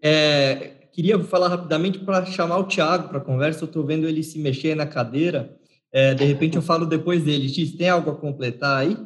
[0.01, 4.21] É, queria falar rapidamente para chamar o Tiago para a conversa, eu estou vendo ele
[4.21, 5.57] se mexer na cadeira,
[5.91, 7.47] é, de repente eu falo depois dele.
[7.47, 8.97] X, tem algo a completar aí?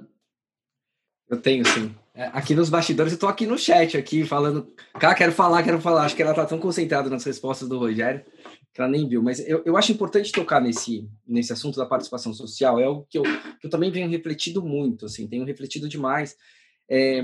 [1.29, 1.93] Eu tenho, sim.
[2.15, 5.79] É, aqui nos bastidores, eu estou aqui no chat, aqui, falando, cara, quero falar, quero
[5.79, 6.05] falar.
[6.05, 8.25] Acho que ela está tão concentrada nas respostas do Rogério
[8.73, 9.21] que ela nem viu.
[9.21, 12.79] Mas eu, eu acho importante tocar nesse, nesse assunto da participação social.
[12.79, 16.35] É algo que eu, que eu também venho refletido muito, assim, tenho refletido demais.
[16.89, 17.23] É,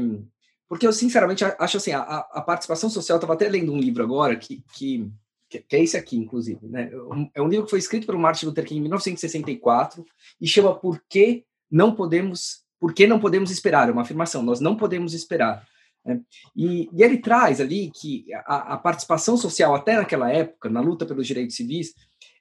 [0.67, 4.35] porque eu, sinceramente, acho assim, a, a participação social, estava até lendo um livro agora,
[4.35, 5.11] que, que,
[5.49, 6.91] que é esse aqui, inclusive, né?
[7.33, 10.05] É um livro que foi escrito por Martin Luther King em 1964
[10.41, 13.89] e chama Por que não podemos por que não podemos esperar?
[13.89, 15.65] É uma afirmação, nós não podemos esperar.
[16.05, 16.21] Né?
[16.55, 21.05] E, e, ele traz ali que a, a, participação social, até naquela época, na luta
[21.05, 21.93] pelos direitos civis,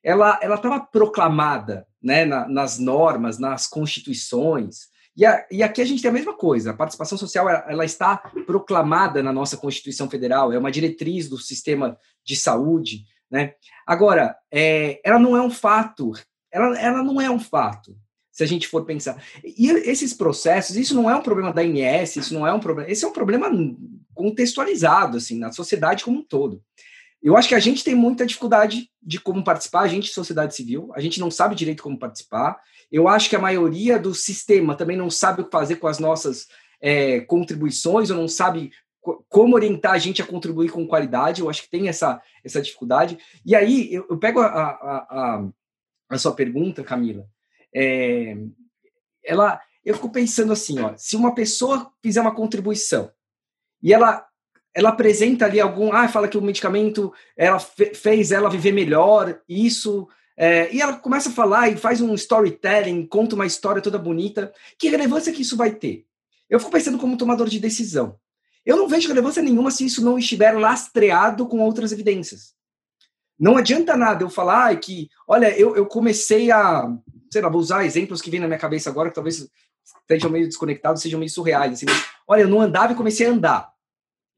[0.03, 4.89] ela estava proclamada né, na, nas normas, nas constituições.
[5.17, 7.85] E, a, e, aqui a gente tem a mesma coisa, a participação social ela, ela
[7.85, 13.05] está proclamada na nossa Constituição Federal, é uma diretriz do sistema de saúde.
[13.31, 13.55] Né?
[13.87, 16.13] Agora, é, ela não é um fato,
[16.53, 17.97] ela, ela não é um fato
[18.35, 19.23] se a gente for pensar.
[19.45, 22.91] E esses processos, isso não é um problema da INS, isso não é um problema,
[22.91, 23.49] esse é um problema
[24.13, 26.61] contextualizado assim na sociedade como um todo.
[27.23, 30.91] Eu acho que a gente tem muita dificuldade de como participar, a gente sociedade civil,
[30.97, 32.61] a gente não sabe direito como participar.
[32.91, 36.01] Eu acho que a maioria do sistema também não sabe o que fazer com as
[36.01, 36.49] nossas
[36.81, 38.73] é, contribuições, ou não sabe
[39.29, 41.41] como orientar a gente a contribuir com qualidade.
[41.41, 43.17] Eu acho que tem essa, essa dificuldade.
[43.47, 44.71] E aí eu, eu pego a, a,
[45.09, 45.49] a,
[46.11, 47.27] a sua pergunta, Camila,
[47.75, 48.37] é,
[49.25, 53.11] ela, eu fico pensando assim, ó, se uma pessoa fizer uma contribuição
[53.83, 54.27] e ela
[54.77, 60.09] ela apresenta ali algum, ah, fala que o medicamento ela fez ela viver melhor, isso,
[60.37, 64.53] é, e ela começa a falar e faz um storytelling, conta uma história toda bonita,
[64.77, 66.05] que relevância que isso vai ter?
[66.51, 68.19] Eu fico pensando como tomador de decisão.
[68.67, 72.55] Eu não vejo relevância nenhuma se isso não estiver lastreado com outras evidências.
[73.39, 76.89] Não adianta nada eu falar que, olha, eu, eu comecei a
[77.35, 79.49] sei lá, vou usar exemplos que vêm na minha cabeça agora, que talvez
[80.01, 81.73] estejam meio desconectados, sejam meio surreais.
[81.73, 83.73] Assim, mas, olha, eu não andava e comecei a andar.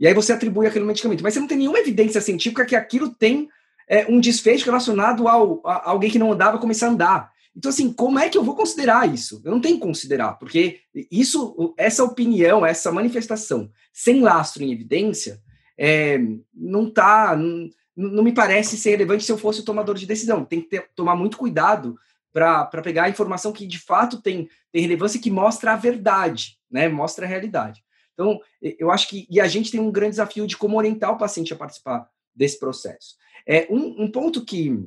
[0.01, 1.23] E aí você atribui aquele medicamento.
[1.23, 3.51] Mas você não tem nenhuma evidência científica que aquilo tem
[3.87, 7.33] é, um desfecho relacionado ao, a, alguém que não andava começar a andar.
[7.55, 9.43] Então, assim, como é que eu vou considerar isso?
[9.45, 10.81] Eu não tenho que considerar, porque
[11.11, 15.41] isso, essa opinião, essa manifestação sem lastro em evidência,
[15.79, 16.19] é,
[16.55, 20.45] não tá, não, não, me parece ser relevante se eu fosse o tomador de decisão.
[20.45, 21.97] Tem que ter, tomar muito cuidado
[22.37, 26.59] para pegar a informação que de fato tem, tem relevância e que mostra a verdade,
[26.71, 26.87] né?
[26.87, 27.83] Mostra a realidade.
[28.13, 31.17] Então, eu acho que e a gente tem um grande desafio de como orientar o
[31.17, 33.17] paciente a participar desse processo.
[33.47, 34.87] É um, um ponto que,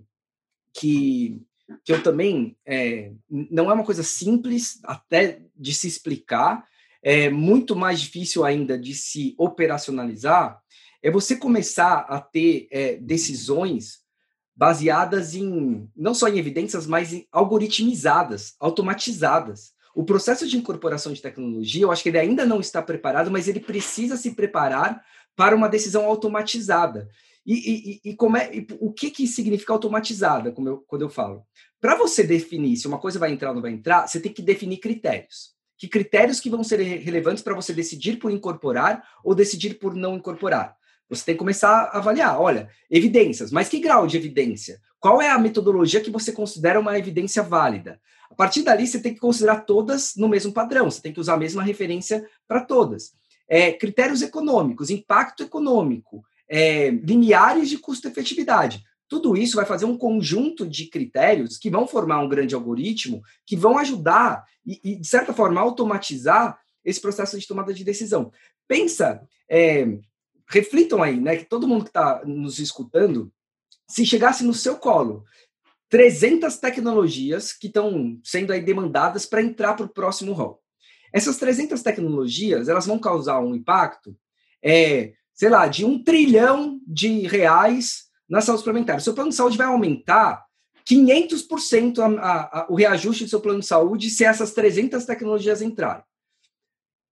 [0.72, 1.42] que
[1.84, 6.68] que eu também é, não é uma coisa simples até de se explicar,
[7.02, 10.60] é muito mais difícil ainda de se operacionalizar,
[11.02, 14.04] é você começar a ter é, decisões
[14.60, 19.72] baseadas em não só em evidências, mas em algoritmizadas, automatizadas.
[19.96, 23.48] O processo de incorporação de tecnologia, eu acho que ele ainda não está preparado, mas
[23.48, 25.02] ele precisa se preparar
[25.34, 27.08] para uma decisão automatizada.
[27.46, 31.10] E, e, e, como é, e o que, que significa automatizada, como eu, quando eu
[31.10, 31.46] falo?
[31.80, 34.42] Para você definir se uma coisa vai entrar ou não vai entrar, você tem que
[34.42, 35.52] definir critérios.
[35.78, 40.18] Que critérios que vão ser relevantes para você decidir por incorporar ou decidir por não
[40.18, 40.76] incorporar?
[41.10, 44.80] Você tem que começar a avaliar, olha, evidências, mas que grau de evidência?
[45.00, 48.00] Qual é a metodologia que você considera uma evidência válida?
[48.30, 51.34] A partir dali, você tem que considerar todas no mesmo padrão, você tem que usar
[51.34, 53.14] a mesma referência para todas.
[53.48, 58.84] É, critérios econômicos, impacto econômico, é, limiares de custo-efetividade.
[59.08, 63.56] Tudo isso vai fazer um conjunto de critérios que vão formar um grande algoritmo que
[63.56, 68.32] vão ajudar e, e de certa forma, automatizar esse processo de tomada de decisão.
[68.68, 69.88] Pensa, é,
[70.50, 73.32] reflitam aí, né, que todo mundo que está nos escutando,
[73.88, 75.24] se chegasse no seu colo
[75.90, 80.62] 300 tecnologias que estão sendo aí demandadas para entrar para o próximo rol.
[81.12, 84.16] Essas 300 tecnologias, elas vão causar um impacto,
[84.64, 89.02] é, sei lá, de um trilhão de reais na saúde suplementar.
[89.02, 90.46] Seu plano de saúde vai aumentar
[90.88, 95.62] 500% a, a, a, o reajuste do seu plano de saúde se essas 300 tecnologias
[95.62, 96.04] entrarem.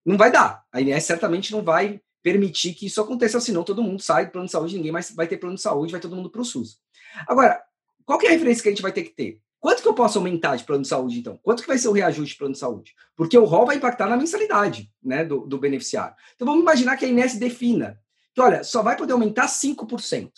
[0.06, 0.64] Não vai dar.
[0.72, 4.46] A INS certamente não vai permitir que isso aconteça, senão todo mundo sai do plano
[4.46, 6.78] de saúde, ninguém mais vai ter plano de saúde, vai todo mundo para o SUS.
[7.26, 7.62] Agora,
[8.04, 9.40] qual é a referência que a gente vai ter que ter?
[9.60, 11.38] Quanto que eu posso aumentar de plano de saúde, então?
[11.42, 12.94] Quanto que vai ser o reajuste de plano de saúde?
[13.16, 16.14] Porque o rol vai impactar na mensalidade né, do, do beneficiário.
[16.34, 17.98] Então, vamos imaginar que a INS defina
[18.34, 20.30] que, olha, só vai poder aumentar 5%.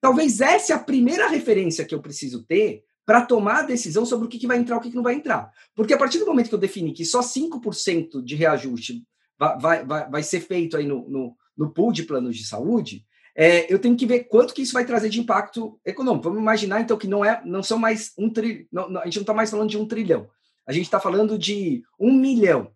[0.00, 4.26] Talvez essa é a primeira referência que eu preciso ter para tomar a decisão sobre
[4.26, 5.50] o que, que vai entrar e o que, que não vai entrar.
[5.74, 9.04] Porque a partir do momento que eu defini que só 5% de reajuste
[9.38, 13.70] vai, vai, vai ser feito aí no, no, no pool de planos de saúde, é,
[13.72, 16.24] eu tenho que ver quanto que isso vai trazer de impacto econômico.
[16.24, 19.34] Vamos imaginar, então, que não é, não são mais um trilhão, a gente não está
[19.34, 20.28] mais falando de um trilhão,
[20.66, 22.72] a gente está falando de um milhão.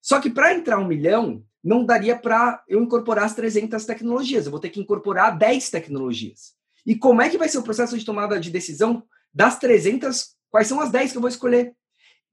[0.00, 4.52] Só que para entrar um milhão, não daria para eu incorporar as 300 tecnologias, eu
[4.52, 6.54] vou ter que incorporar 10 tecnologias.
[6.86, 9.02] E como é que vai ser o processo de tomada de decisão
[9.34, 10.36] das 300?
[10.48, 11.74] Quais são as 10 que eu vou escolher?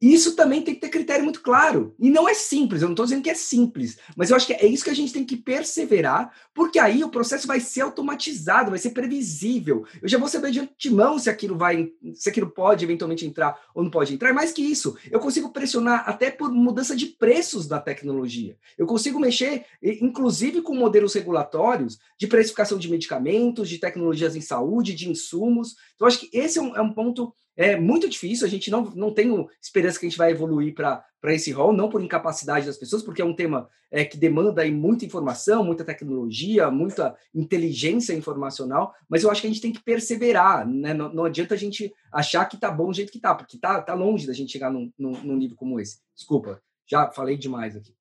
[0.01, 1.95] Isso também tem que ter critério muito claro.
[1.97, 4.53] E não é simples, eu não estou dizendo que é simples, mas eu acho que
[4.53, 8.69] é isso que a gente tem que perseverar, porque aí o processo vai ser automatizado,
[8.69, 9.85] vai ser previsível.
[10.01, 13.83] Eu já vou saber de antemão se aquilo vai, se aquilo pode eventualmente entrar ou
[13.83, 14.33] não pode entrar.
[14.33, 18.57] Mais que isso, eu consigo pressionar até por mudança de preços da tecnologia.
[18.77, 24.93] Eu consigo mexer, inclusive, com modelos regulatórios de precificação de medicamentos, de tecnologias em saúde,
[24.93, 25.75] de insumos.
[25.95, 28.91] Então, acho que esse é um, é um ponto é muito difícil, a gente não,
[28.95, 32.78] não tem esperança que a gente vai evoluir para esse rol, não por incapacidade das
[32.78, 38.14] pessoas, porque é um tema é, que demanda aí muita informação, muita tecnologia, muita inteligência
[38.14, 40.93] informacional, mas eu acho que a gente tem que perseverar, né?
[40.93, 43.82] não, não adianta a gente achar que está bom do jeito que está, porque está
[43.82, 45.99] tá longe da gente chegar num, num, num, nível como esse.
[46.14, 47.93] Desculpa, já falei demais aqui.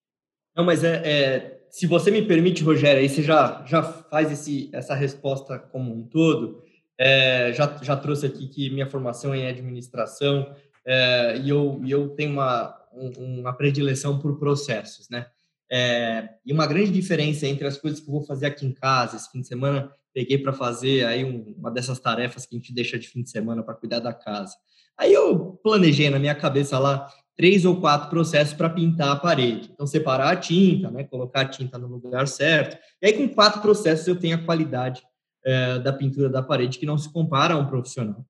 [0.57, 4.71] Não, mas é, é, se você me permite, Rogério, aí você já, já faz esse,
[4.73, 6.64] essa resposta como um todo,
[6.99, 10.55] é, já, já trouxe aqui que minha formação é em administração
[10.87, 15.27] é, e, eu, e eu tenho uma, um, uma predileção por processos, né?
[15.71, 19.17] É, e uma grande diferença entre as coisas que eu vou fazer aqui em casa,
[19.17, 22.73] esse fim de semana, peguei para fazer aí um, uma dessas tarefas que a gente
[22.73, 24.55] deixa de fim de semana para cuidar da casa.
[24.97, 29.71] Aí eu planejei na minha cabeça lá três ou quatro processos para pintar a parede.
[29.73, 32.79] Então, separar a tinta, né, colocar a tinta no lugar certo.
[33.03, 35.03] E aí, com quatro processos, eu tenho a qualidade
[35.45, 38.25] é, da pintura da parede que não se compara a um profissional.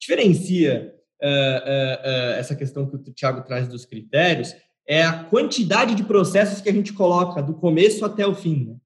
[0.00, 4.54] Diferencia é, essa questão que o Tiago traz dos critérios
[4.86, 8.64] é a quantidade de processos que a gente coloca do começo até o fim.
[8.64, 8.76] Né?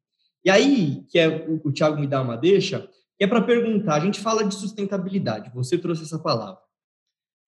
[0.45, 4.01] E aí, que é o, o Tiago me dá uma deixa, é para perguntar, a
[4.01, 6.59] gente fala de sustentabilidade, você trouxe essa palavra.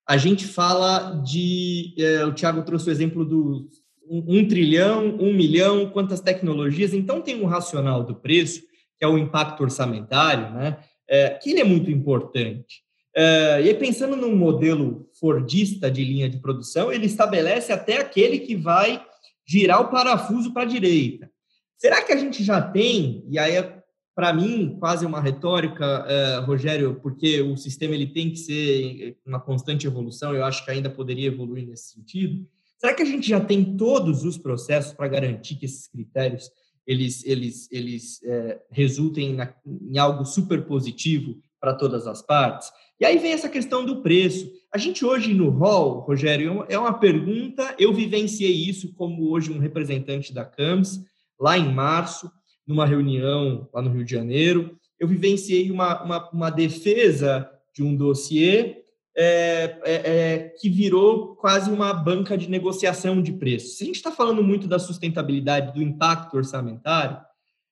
[0.07, 3.67] A gente fala de, é, o Tiago trouxe o exemplo do
[4.07, 6.93] um, um, trilhão, um milhão, quantas tecnologias.
[6.93, 8.61] Então, tem um racional do preço
[8.97, 10.77] que é o impacto orçamentário, né?
[11.07, 12.83] É, que ele é muito importante.
[13.15, 18.55] É, e pensando num modelo fordista de linha de produção, ele estabelece até aquele que
[18.55, 19.01] vai
[19.47, 21.29] girar o parafuso para a direita.
[21.77, 23.79] Será que a gente já tem, e aí é,
[24.15, 29.39] para mim, quase uma retórica, é, Rogério, porque o sistema ele tem que ser uma
[29.39, 32.47] constante evolução, eu acho que ainda poderia evoluir nesse sentido.
[32.77, 36.49] Será que a gente já tem todos os processos para garantir que esses critérios
[36.85, 42.71] eles, eles, eles é, resultem na, em algo super positivo para todas as partes.
[42.99, 44.51] E aí vem essa questão do preço.
[44.71, 49.59] A gente hoje no hall, Rogério, é uma pergunta, eu vivenciei isso como hoje um
[49.59, 51.03] representante da CAMS,
[51.39, 52.31] lá em março,
[52.65, 57.95] numa reunião lá no Rio de Janeiro, eu vivenciei uma, uma, uma defesa de um
[57.95, 58.84] dossiê
[59.17, 63.77] é, é, é, que virou quase uma banca de negociação de preços.
[63.77, 67.17] Se a gente está falando muito da sustentabilidade, do impacto orçamentário,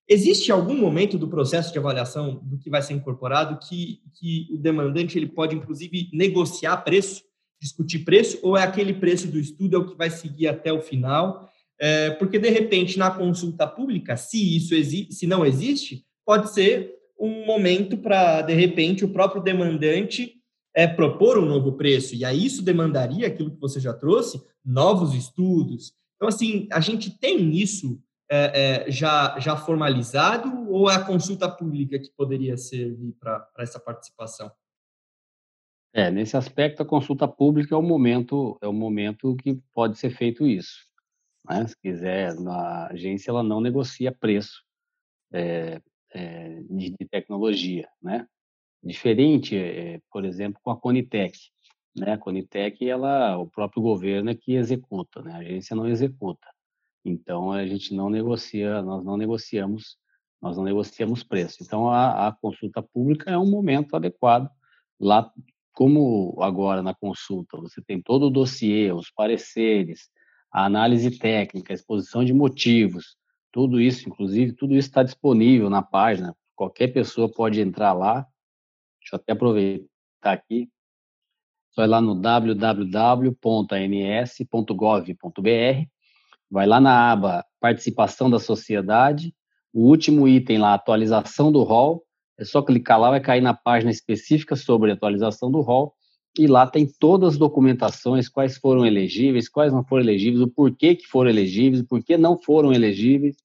[0.08, 4.58] Existe algum momento do processo de avaliação do que vai ser incorporado que, que o
[4.58, 7.24] demandante ele pode, inclusive, negociar preço,
[7.62, 10.82] discutir preço, ou é aquele preço do estudo é o que vai seguir até o
[10.82, 11.50] final?
[11.80, 14.76] É, porque, de repente, na consulta pública, se isso
[15.10, 20.34] se não existe, pode ser um momento para, de repente, o próprio demandante
[20.74, 22.16] é, propor um novo preço.
[22.16, 25.94] E aí isso demandaria aquilo que você já trouxe, novos estudos.
[26.16, 31.50] Então, assim, a gente tem isso é, é, já, já formalizado ou é a consulta
[31.50, 34.52] pública que poderia servir para essa participação?
[35.94, 40.10] É, nesse aspecto, a consulta pública é o momento, é o momento que pode ser
[40.10, 40.88] feito isso.
[41.48, 41.68] Né?
[41.68, 44.64] Se quiser, a agência ela não negocia preço
[45.32, 45.80] é,
[46.12, 48.28] é, de, tecnologia, né?
[48.84, 51.38] Diferente, é, por exemplo, com a Conitec.
[51.96, 52.14] Né?
[52.14, 55.34] A Conitec, ela, o próprio governo é que executa, né?
[55.34, 56.48] a agência não executa.
[57.06, 59.98] Então, a gente não negocia, nós não negociamos,
[60.42, 61.58] nós não negociamos preço.
[61.62, 64.50] Então, a, a consulta pública é um momento adequado.
[65.00, 65.32] Lá,
[65.74, 70.10] como agora na consulta, você tem todo o dossiê, os pareceres,
[70.52, 73.18] a análise técnica, a exposição de motivos,
[73.54, 76.36] tudo isso, inclusive, tudo isso está disponível na página.
[76.56, 78.26] Qualquer pessoa pode entrar lá.
[79.14, 79.88] Deixa eu até aproveitar
[80.24, 80.68] aqui.
[81.72, 83.30] Só ir lá no www.ans.gov.br
[86.50, 89.34] vai lá na aba Participação da Sociedade,
[89.74, 92.04] o último item lá, atualização do rol,
[92.38, 95.96] é só clicar lá, vai cair na página específica sobre atualização do rol,
[96.38, 100.96] e lá tem todas as documentações, quais foram elegíveis, quais não foram elegíveis, o porquê
[100.96, 103.36] que foram elegíveis, por que não foram elegíveis,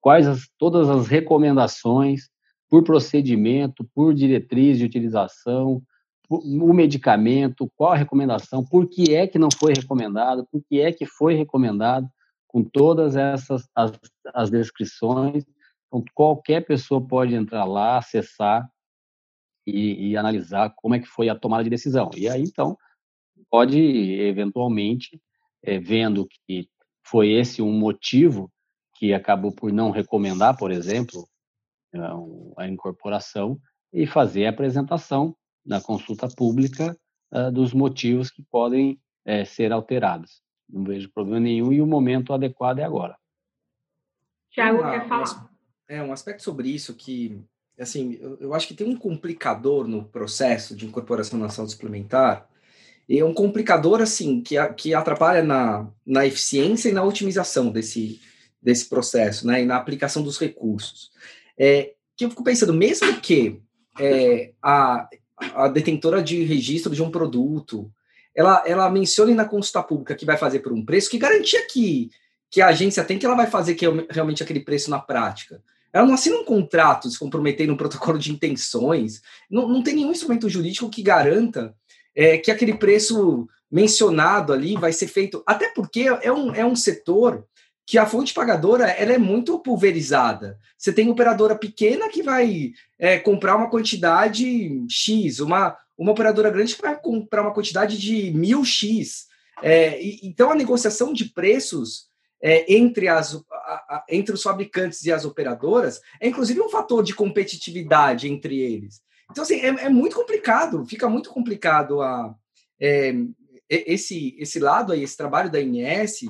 [0.00, 2.28] quais as, todas as recomendações
[2.68, 5.82] por procedimento, por diretriz de utilização,
[6.28, 10.92] o medicamento, qual a recomendação, por que é que não foi recomendado, por que é
[10.92, 12.08] que foi recomendado,
[12.48, 13.92] com todas essas as,
[14.34, 15.44] as descrições.
[15.86, 18.68] Então, qualquer pessoa pode entrar lá, acessar
[19.66, 22.10] e, e, analisar como é que foi a tomada de decisão.
[22.16, 22.76] E aí, então,
[23.50, 25.20] pode, eventualmente,
[25.62, 26.68] é, vendo que
[27.04, 28.50] foi esse um motivo
[28.94, 31.28] que acabou por não recomendar, por exemplo,
[32.56, 33.60] a incorporação,
[33.92, 35.34] e fazer a apresentação
[35.64, 36.96] na consulta pública
[37.32, 40.42] uh, dos motivos que podem uh, ser alterados.
[40.68, 43.16] Não vejo problema nenhum e o momento adequado é agora.
[44.50, 45.50] Tiago, quer falar?
[45.88, 47.40] É, um aspecto sobre isso que,
[47.78, 52.48] assim, eu, eu, acho que tem um complicador no processo de incorporação na saúde suplementar,
[53.08, 58.20] e é um complicador, assim, que, que atrapalha na, na eficiência e na otimização desse,
[58.60, 61.12] desse processo, né, e na aplicação dos recursos.
[61.58, 63.60] É, que eu fico pensando, mesmo que
[63.98, 65.08] é, a,
[65.54, 67.90] a detentora de registro de um produto,
[68.34, 72.10] ela, ela mencione na consulta pública que vai fazer por um preço, que garantia que,
[72.50, 75.62] que a agência tem que ela vai fazer que é realmente aquele preço na prática?
[75.92, 80.10] Ela não assina um contrato se comprometendo um protocolo de intenções, não, não tem nenhum
[80.10, 81.74] instrumento jurídico que garanta
[82.14, 86.76] é, que aquele preço mencionado ali vai ser feito, até porque é um, é um
[86.76, 87.46] setor
[87.86, 90.58] que a fonte pagadora ela é muito pulverizada.
[90.76, 96.74] Você tem operadora pequena que vai é, comprar uma quantidade X, uma, uma operadora grande
[96.74, 99.26] que vai comprar uma quantidade de mil X.
[99.62, 102.08] É, e, então, a negociação de preços
[102.42, 107.04] é, entre, as, a, a, entre os fabricantes e as operadoras é, inclusive, um fator
[107.04, 109.00] de competitividade entre eles.
[109.30, 112.34] Então, assim, é, é muito complicado, fica muito complicado a,
[112.80, 113.14] é,
[113.68, 116.26] esse, esse lado aí, esse trabalho da INS,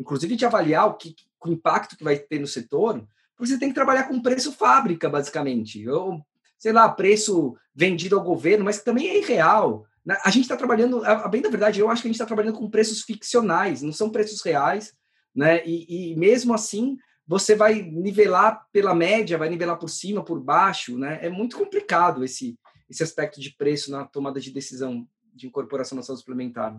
[0.00, 3.68] inclusive de avaliar o, que, o impacto que vai ter no setor, porque você tem
[3.68, 5.86] que trabalhar com preço fábrica, basicamente.
[5.88, 6.24] Ou
[6.58, 9.86] sei lá, preço vendido ao governo, mas que também é irreal.
[10.24, 12.58] A gente está trabalhando, a, bem da verdade, eu acho que a gente está trabalhando
[12.58, 14.92] com preços ficcionais, não são preços reais,
[15.34, 15.64] né?
[15.66, 20.98] E, e, mesmo assim, você vai nivelar pela média, vai nivelar por cima, por baixo,
[20.98, 21.18] né?
[21.22, 26.02] É muito complicado esse, esse aspecto de preço na tomada de decisão de incorporação na
[26.02, 26.78] saúde suplementar.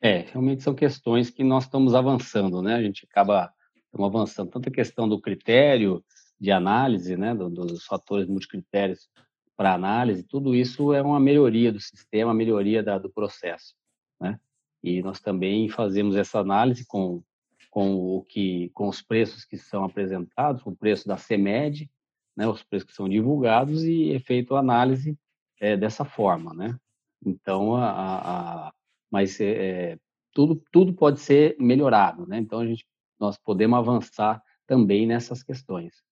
[0.00, 2.74] É, realmente são questões que nós estamos avançando, né?
[2.74, 3.52] A gente acaba
[3.86, 6.04] estamos avançando tanto a questão do critério,
[6.38, 9.08] de análise, né, dos fatores multicritérios
[9.56, 13.74] para análise, tudo isso é uma melhoria do sistema, melhoria da, do processo,
[14.20, 14.38] né?
[14.82, 17.22] E nós também fazemos essa análise com
[17.70, 21.90] com o que com os preços que são apresentados, o preço da CEMED,
[22.36, 25.18] né, os preços que são divulgados e é feito a análise
[25.60, 26.78] é, dessa forma, né?
[27.24, 28.72] Então, a, a
[29.10, 29.98] mas é,
[30.32, 32.38] tudo tudo pode ser melhorado, né?
[32.38, 32.86] Então a gente
[33.18, 36.02] nós podemos avançar também nessas questões.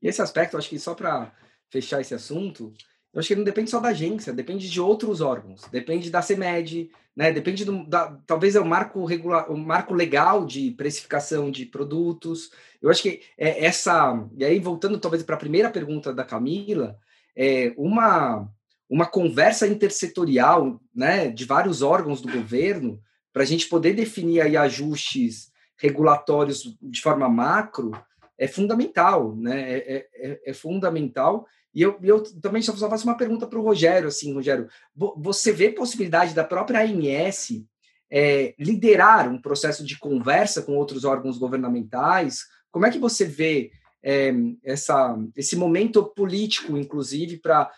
[0.00, 1.32] E esse aspecto, acho que só para
[1.68, 2.72] fechar esse assunto,
[3.12, 6.90] eu acho que não depende só da agência, depende de outros órgãos, depende da CEMED,
[7.16, 7.32] né?
[7.32, 12.50] Depende do, da, talvez é o marco regular, o marco legal de precificação de produtos.
[12.80, 16.96] Eu acho que é essa, e aí voltando talvez para a primeira pergunta da Camila,
[17.36, 18.48] é uma
[18.88, 23.00] uma conversa intersetorial, né, de vários órgãos do governo
[23.32, 27.92] para a gente poder definir aí ajustes regulatórios de forma macro
[28.38, 29.72] é fundamental, né?
[29.72, 31.46] É, é, é, é fundamental.
[31.74, 34.68] E eu, eu também só faço uma pergunta para o Rogério, assim, Rogério,
[35.16, 37.62] você vê possibilidade da própria ANS
[38.10, 42.44] é, liderar um processo de conversa com outros órgãos governamentais?
[42.70, 43.70] Como é que você vê
[44.02, 44.32] é,
[44.64, 47.70] essa, esse momento político, inclusive, para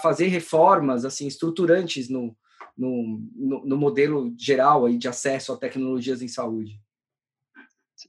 [0.00, 2.36] fazer reformas assim estruturantes no,
[2.76, 6.80] no, no, no, modelo geral aí de acesso a tecnologias em saúde?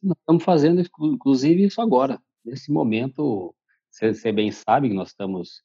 [0.02, 2.22] Nós estamos fazendo, inclusive, isso agora.
[2.44, 3.56] Nesse momento,
[3.90, 5.64] você bem sabe que nós estamos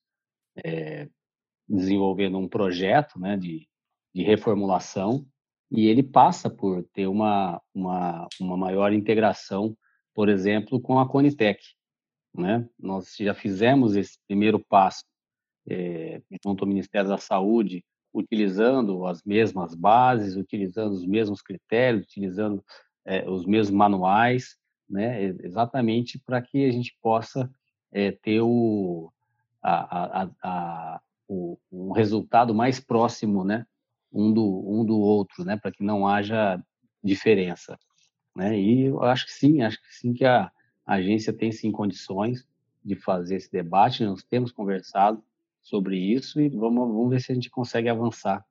[0.65, 1.09] é,
[1.69, 3.69] desenvolvendo um projeto né, de,
[4.15, 5.27] de reformulação
[5.71, 9.77] e ele passa por ter uma, uma, uma maior integração,
[10.15, 11.61] por exemplo, com a Conitec.
[12.35, 12.69] Né?
[12.79, 15.05] Nós já fizemos esse primeiro passo
[15.71, 22.65] é, junto ao Ministério da Saúde, utilizando as mesmas bases, utilizando os mesmos critérios, utilizando
[23.05, 24.57] é, os mesmos manuais,
[24.89, 25.23] né?
[25.45, 27.49] exatamente para que a gente possa
[27.93, 29.13] é, ter o,
[29.63, 33.65] a, a, a, o, um resultado mais próximo, né,
[34.13, 36.61] um do, um do outro, né, para que não haja
[37.03, 37.79] diferença.
[38.35, 38.59] Né?
[38.59, 40.51] E eu acho que sim, acho que sim que a,
[40.85, 42.47] a agência tem sim condições
[42.85, 45.23] de fazer esse debate, nós temos conversado
[45.63, 48.45] sobre isso e vamos, vamos ver se a gente consegue avançar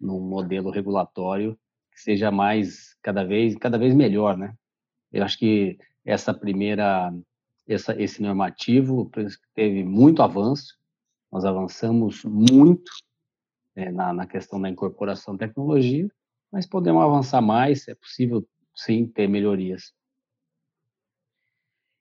[0.00, 1.58] num modelo regulatório
[1.92, 4.54] que seja mais cada vez cada vez melhor, né?
[5.12, 7.12] Eu acho que essa primeira
[7.66, 9.10] essa, esse normativo
[9.54, 10.76] teve muito avanço,
[11.32, 12.92] nós avançamos muito
[13.74, 16.08] é, na, na questão da incorporação de tecnologia,
[16.52, 19.92] mas podemos avançar mais, é possível sim ter melhorias.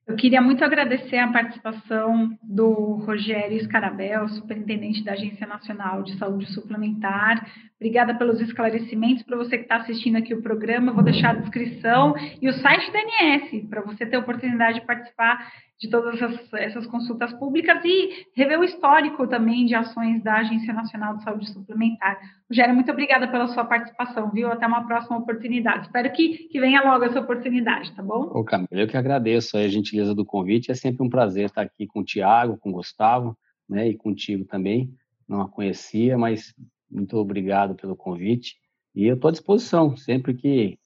[0.06, 6.46] Eu queria muito agradecer a participação do Rogério Scarabel, superintendente da Agência Nacional de Saúde
[6.54, 7.50] Suplementar.
[7.78, 9.24] Obrigada pelos esclarecimentos.
[9.24, 12.92] Para você que está assistindo aqui o programa, vou deixar a descrição e o site
[12.92, 15.40] da ANS, para você ter a oportunidade de participar
[15.84, 20.74] de todas essas, essas, consultas públicas e rever o histórico também de ações da Agência
[20.74, 22.18] Nacional de Saúde Suplementar.
[22.50, 24.50] Rogério, muito obrigada pela sua participação, viu?
[24.50, 25.88] Até uma próxima oportunidade.
[25.88, 28.32] Espero que, que venha logo essa oportunidade, tá bom?
[28.34, 30.72] Ô, Camila, eu que agradeço a gentileza do convite.
[30.72, 34.46] É sempre um prazer estar aqui com o Tiago, com o Gustavo, né, e contigo
[34.46, 34.90] também.
[35.28, 36.54] Não a conhecia, mas
[36.90, 38.56] muito obrigado pelo convite.
[38.96, 40.80] E eu estou à disposição, sempre que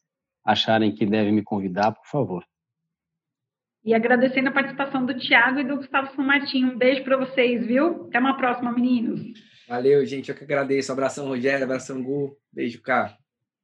[0.44, 2.44] acharem que devem me convidar, por favor.
[3.88, 6.74] E agradecendo a participação do Tiago e do Gustavo São Martinho.
[6.74, 8.08] Um beijo para vocês, viu?
[8.10, 9.22] Até uma próxima, meninos.
[9.66, 10.28] Valeu, gente.
[10.28, 10.92] Eu que agradeço.
[10.92, 11.64] Abração, Rogério.
[11.64, 12.36] Abração, Gu.
[12.52, 13.16] Beijo, cá.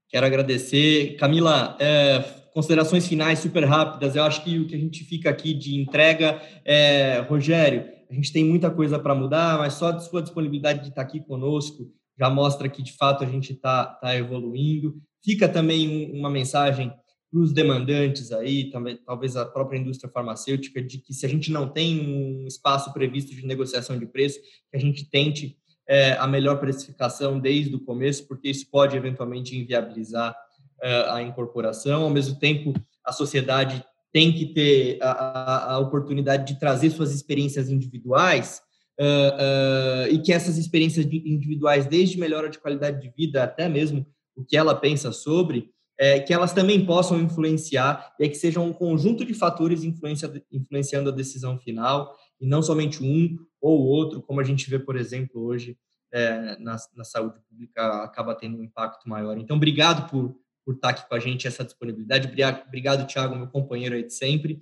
[0.08, 1.18] Quero agradecer.
[1.18, 4.16] Camila, é, considerações finais super rápidas.
[4.16, 8.32] Eu acho que o que a gente fica aqui de entrega é, Rogério, a gente
[8.32, 12.30] tem muita coisa para mudar, mas só a sua disponibilidade de estar aqui conosco já
[12.30, 14.96] mostra que, de fato, a gente está tá evoluindo.
[15.22, 16.94] Fica também uma mensagem
[17.34, 18.72] para os demandantes aí,
[19.04, 23.34] talvez a própria indústria farmacêutica, de que se a gente não tem um espaço previsto
[23.34, 25.58] de negociação de preço, que a gente tente
[25.90, 30.36] é, a melhor precificação desde o começo, porque isso pode eventualmente inviabilizar
[30.80, 32.04] é, a incorporação.
[32.04, 32.72] Ao mesmo tempo,
[33.04, 38.62] a sociedade tem que ter a, a, oportunidade de trazer suas experiências individuais
[39.00, 44.06] uh, uh, e que essas experiências individuais, desde melhora de qualidade de vida até mesmo
[44.36, 48.66] o que ela pensa sobre, é, que elas também possam influenciar e é que sejam
[48.66, 54.22] um conjunto de fatores influencia, influenciando a decisão final e não somente um ou outro,
[54.22, 55.78] como a gente vê, por exemplo, hoje
[56.12, 59.38] é, na, na, saúde pública acaba tendo um impacto maior.
[59.38, 60.36] Então, obrigado por,
[60.66, 62.28] por estar aqui com a gente, essa disponibilidade.
[62.68, 64.62] Obrigado Tiago, meu companheiro aí de sempre.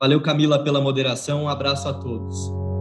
[0.00, 1.44] Valeu, Camila, pela moderação.
[1.44, 2.71] Um abraço a todos.